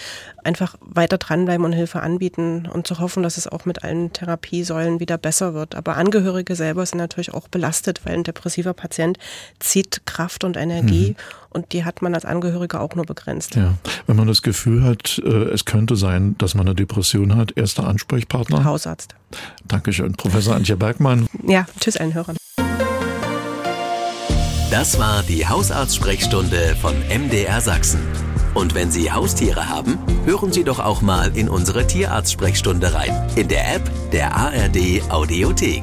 einfach 0.44 0.76
weiter 0.80 1.18
dranbleiben 1.18 1.64
und 1.64 1.72
Hilfe 1.72 2.00
anbieten 2.00 2.68
und 2.72 2.86
zu 2.86 2.98
hoffen, 2.98 3.22
dass 3.22 3.36
es 3.36 3.46
auch 3.46 3.64
mit 3.64 3.84
allen 3.84 4.12
Therapiesäulen 4.12 5.00
wieder 5.00 5.18
besser 5.18 5.54
wird. 5.54 5.74
Aber 5.74 5.96
Angehörige 5.96 6.56
selber 6.56 6.84
sind 6.84 6.98
natürlich 6.98 7.32
auch 7.32 7.48
belastet, 7.48 8.04
weil 8.04 8.14
ein 8.14 8.24
depressiver 8.24 8.74
Patient 8.74 9.18
zieht 9.60 10.04
Kraft 10.06 10.44
und 10.44 10.56
Energie 10.56 11.10
mhm. 11.10 11.16
und 11.50 11.72
die 11.72 11.84
hat 11.84 12.02
man 12.02 12.14
als 12.14 12.24
Angehörige 12.24 12.80
auch 12.80 12.91
nur 12.94 13.04
begrenzt. 13.04 13.54
Ja, 13.54 13.74
wenn 14.06 14.16
man 14.16 14.26
das 14.26 14.42
Gefühl 14.42 14.82
hat, 14.84 15.20
äh, 15.24 15.28
es 15.28 15.64
könnte 15.64 15.96
sein, 15.96 16.36
dass 16.38 16.54
man 16.54 16.66
eine 16.66 16.74
Depression 16.74 17.36
hat, 17.36 17.56
erster 17.56 17.86
Ansprechpartner? 17.86 18.64
Hausarzt. 18.64 19.14
Dankeschön. 19.66 20.12
Professor 20.12 20.54
Antje 20.54 20.76
Bergmann. 20.76 21.26
Ja, 21.46 21.66
tschüss 21.80 21.96
allen 21.96 22.14
Hörern. 22.14 22.36
Das 24.70 24.98
war 24.98 25.22
die 25.22 25.46
Hausarzt-Sprechstunde 25.46 26.76
von 26.80 26.94
MDR 27.08 27.60
Sachsen. 27.60 28.00
Und 28.54 28.74
wenn 28.74 28.90
Sie 28.90 29.12
Haustiere 29.12 29.68
haben, 29.68 29.98
hören 30.24 30.52
Sie 30.52 30.64
doch 30.64 30.78
auch 30.78 31.02
mal 31.02 31.36
in 31.36 31.48
unsere 31.48 31.86
Tierarzt-Sprechstunde 31.86 32.94
rein. 32.94 33.28
In 33.36 33.48
der 33.48 33.74
App 33.74 33.90
der 34.12 34.34
ARD 34.34 35.02
Audiothek. 35.10 35.82